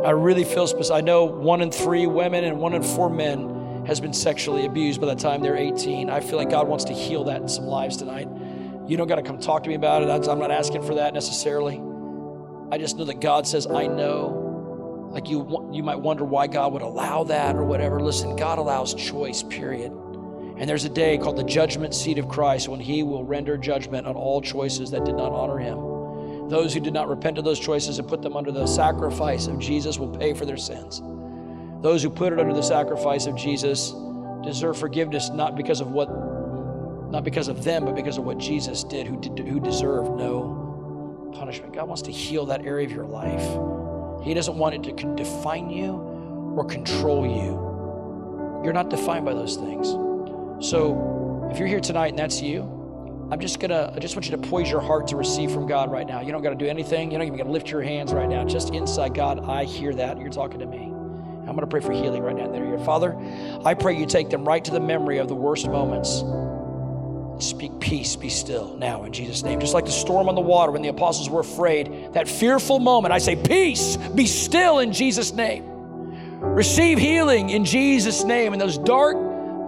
[0.05, 0.99] I really feel specific.
[0.99, 5.01] I know one in three women and one in four men has been sexually abused
[5.01, 6.11] by the time they're 18.
[6.11, 8.29] I feel like God wants to heal that in some lives tonight.
[8.87, 10.29] You don't got to come talk to me about it.
[10.29, 11.81] I'm not asking for that necessarily.
[12.71, 16.75] I just know that God says, I know like you, you might wonder why God
[16.75, 18.01] would allow that or whatever.
[18.01, 19.93] Listen, God allows choice, period.
[20.59, 24.07] And there's a day called the judgment seat of Christ when he will render judgment
[24.07, 25.92] on all choices that did not honor him.
[26.49, 29.59] Those who did not repent of those choices and put them under the sacrifice of
[29.59, 31.03] Jesus will pay for their sins.
[31.83, 33.95] Those who put it under the sacrifice of Jesus
[34.45, 36.09] deserve forgiveness not because of what
[37.11, 41.31] not because of them but because of what Jesus did who did, who deserved no
[41.35, 41.75] punishment.
[41.75, 44.25] God wants to heal that area of your life.
[44.25, 45.93] He doesn't want it to define you
[46.57, 48.63] or control you.
[48.65, 49.89] You're not defined by those things.
[50.67, 52.63] So if you're here tonight and that's you,
[53.33, 55.91] I'm just gonna, I just want you to poise your heart to receive from God
[55.91, 56.21] right now.
[56.21, 57.11] You don't gotta do anything.
[57.11, 58.45] You don't even gotta lift your hands right now.
[58.45, 60.19] Just inside God, I hear that.
[60.21, 60.85] You're talking to me.
[61.49, 62.49] I'm gonna pray for healing right now.
[62.49, 63.17] There you Father,
[63.65, 66.23] I pray you take them right to the memory of the worst moments
[67.39, 69.59] Speak peace, be still now in Jesus' name.
[69.59, 73.13] Just like the storm on the water when the apostles were afraid, that fearful moment,
[73.13, 75.65] I say, Peace, be still in Jesus' name.
[76.41, 78.53] Receive healing in Jesus' name.
[78.53, 79.17] In those dark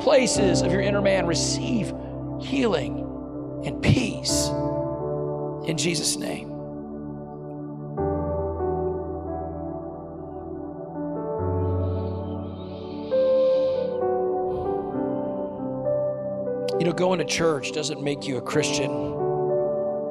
[0.00, 1.92] places of your inner man, receive
[2.40, 3.03] healing
[3.64, 4.48] and peace
[5.68, 6.50] in Jesus' name.
[16.78, 18.90] You know, going to church doesn't make you a Christian.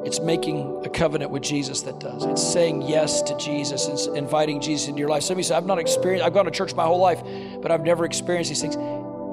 [0.06, 2.26] It's making a covenant with Jesus that does.
[2.26, 5.24] It's saying yes to Jesus and inviting Jesus into your life.
[5.24, 7.22] Some of you say, I've not experienced, I've gone to church my whole life,
[7.62, 8.76] but I've never experienced these things.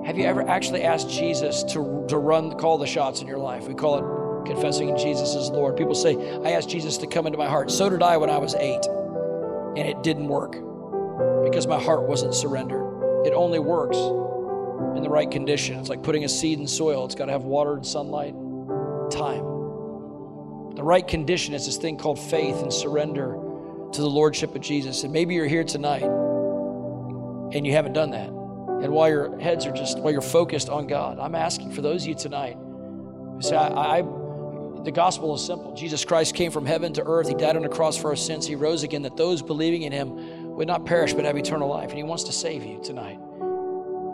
[0.06, 3.68] Have you ever actually asked Jesus to, to run, call the shots in your life?
[3.68, 5.76] We call it confessing Jesus as Lord.
[5.76, 7.70] People say, I asked Jesus to come into my heart.
[7.70, 8.84] So did I when I was eight,
[9.76, 10.52] and it didn't work
[11.44, 13.26] because my heart wasn't surrendered.
[13.26, 13.98] It only works
[14.96, 15.78] in the right condition.
[15.78, 18.32] It's like putting a seed in soil, it's got to have water and sunlight,
[19.10, 19.44] time.
[20.74, 23.36] The right condition is this thing called faith and surrender
[23.92, 25.04] to the Lordship of Jesus.
[25.04, 28.39] And maybe you're here tonight and you haven't done that.
[28.82, 32.02] And while your heads are just, while you're focused on God, I'm asking for those
[32.02, 34.02] of you tonight who say, I, I
[34.84, 35.74] the gospel is simple.
[35.74, 37.28] Jesus Christ came from heaven to earth.
[37.28, 38.46] He died on the cross for our sins.
[38.46, 41.90] He rose again that those believing in him would not perish but have eternal life.
[41.90, 43.18] And he wants to save you tonight.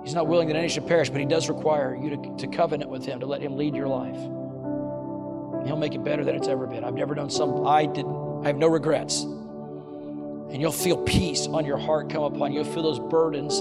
[0.05, 2.91] He's not willing that any should perish, but he does require you to, to covenant
[2.91, 4.17] with him, to let him lead your life.
[4.17, 6.85] And he'll make it better than it's ever been.
[6.85, 9.23] I've never done some, I didn't, I have no regrets.
[9.23, 12.63] And you'll feel peace on your heart come upon you.
[12.63, 13.61] You'll feel those burdens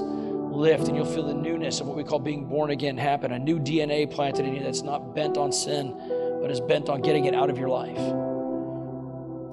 [0.56, 3.32] lift, and you'll feel the newness of what we call being born again happen.
[3.32, 5.96] A new DNA planted in you that's not bent on sin,
[6.42, 7.98] but is bent on getting it out of your life.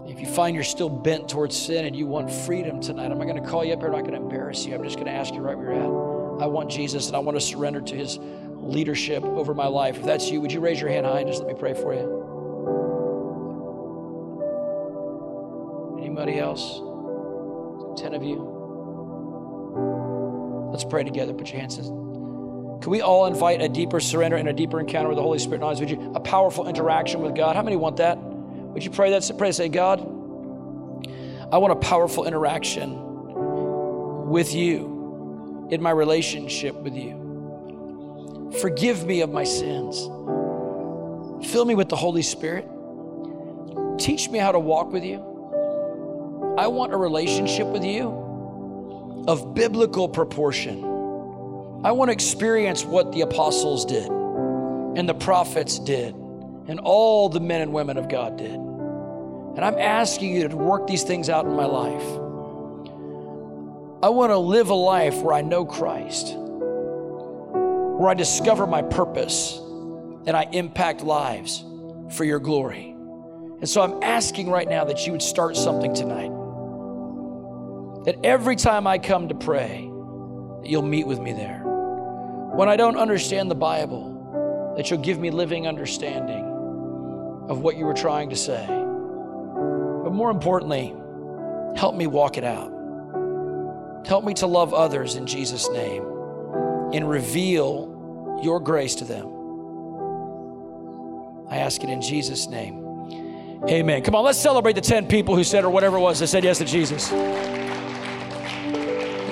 [0.08, 3.26] If you find you're still bent towards sin and you want freedom tonight, I'm not
[3.26, 4.74] going to call you up here, I'm not going to embarrass you.
[4.74, 6.42] I'm just going to ask you right where you're at.
[6.42, 8.18] I want Jesus and I want to surrender to his
[8.62, 9.98] leadership over my life.
[9.98, 11.94] If that's you, would you raise your hand high and just let me pray for
[11.94, 12.20] you?
[16.00, 16.80] Anybody else?
[18.00, 20.11] 10 of you.
[20.72, 21.34] Let's pray together.
[21.34, 21.84] Put your hands in.
[21.84, 25.60] Can we all invite a deeper surrender and a deeper encounter with the Holy Spirit?
[25.60, 26.12] Would you?
[26.16, 27.54] A powerful interaction with God.
[27.54, 28.18] How many want that?
[28.18, 29.30] Would you pray that?
[29.38, 30.00] Pray, say, God,
[31.52, 32.98] I want a powerful interaction
[34.30, 38.50] with you in my relationship with you.
[38.60, 40.00] Forgive me of my sins.
[41.52, 42.66] Fill me with the Holy Spirit.
[43.98, 45.18] Teach me how to walk with you.
[46.58, 48.21] I want a relationship with you
[49.28, 50.84] of biblical proportion.
[51.84, 56.14] I want to experience what the apostles did and the prophets did
[56.68, 58.54] and all the men and women of God did.
[58.54, 62.02] And I'm asking you to work these things out in my life.
[64.02, 69.58] I want to live a life where I know Christ, where I discover my purpose
[70.26, 71.64] and I impact lives
[72.10, 72.90] for your glory.
[73.60, 76.31] And so I'm asking right now that you would start something tonight.
[78.04, 79.88] That every time I come to pray,
[80.62, 81.62] that you'll meet with me there
[82.52, 86.44] when I don't understand the Bible, that you'll give me living understanding
[87.48, 88.66] of what you were trying to say.
[88.66, 90.94] But more importantly,
[91.76, 92.70] help me walk it out.
[94.06, 96.02] Help me to love others in Jesus' name
[96.92, 99.28] and reveal your grace to them.
[101.48, 102.80] I ask it in Jesus' name.
[103.68, 104.02] Amen.
[104.02, 106.44] Come on, let's celebrate the 10 people who said, or whatever it was, that said
[106.44, 107.10] yes to Jesus.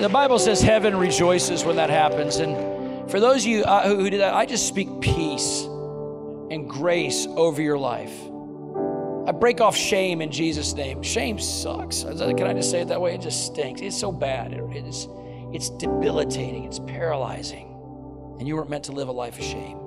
[0.01, 2.37] The Bible says heaven rejoices when that happens.
[2.37, 5.61] And for those of you uh, who do that, I just speak peace
[6.49, 8.11] and grace over your life.
[9.27, 11.03] I break off shame in Jesus' name.
[11.03, 12.01] Shame sucks.
[12.01, 13.13] Can I just say it that way?
[13.13, 13.81] It just stinks.
[13.81, 14.53] It's so bad.
[14.53, 15.07] It is,
[15.53, 16.63] it's debilitating.
[16.63, 17.67] It's paralyzing.
[18.39, 19.80] And you weren't meant to live a life of shame.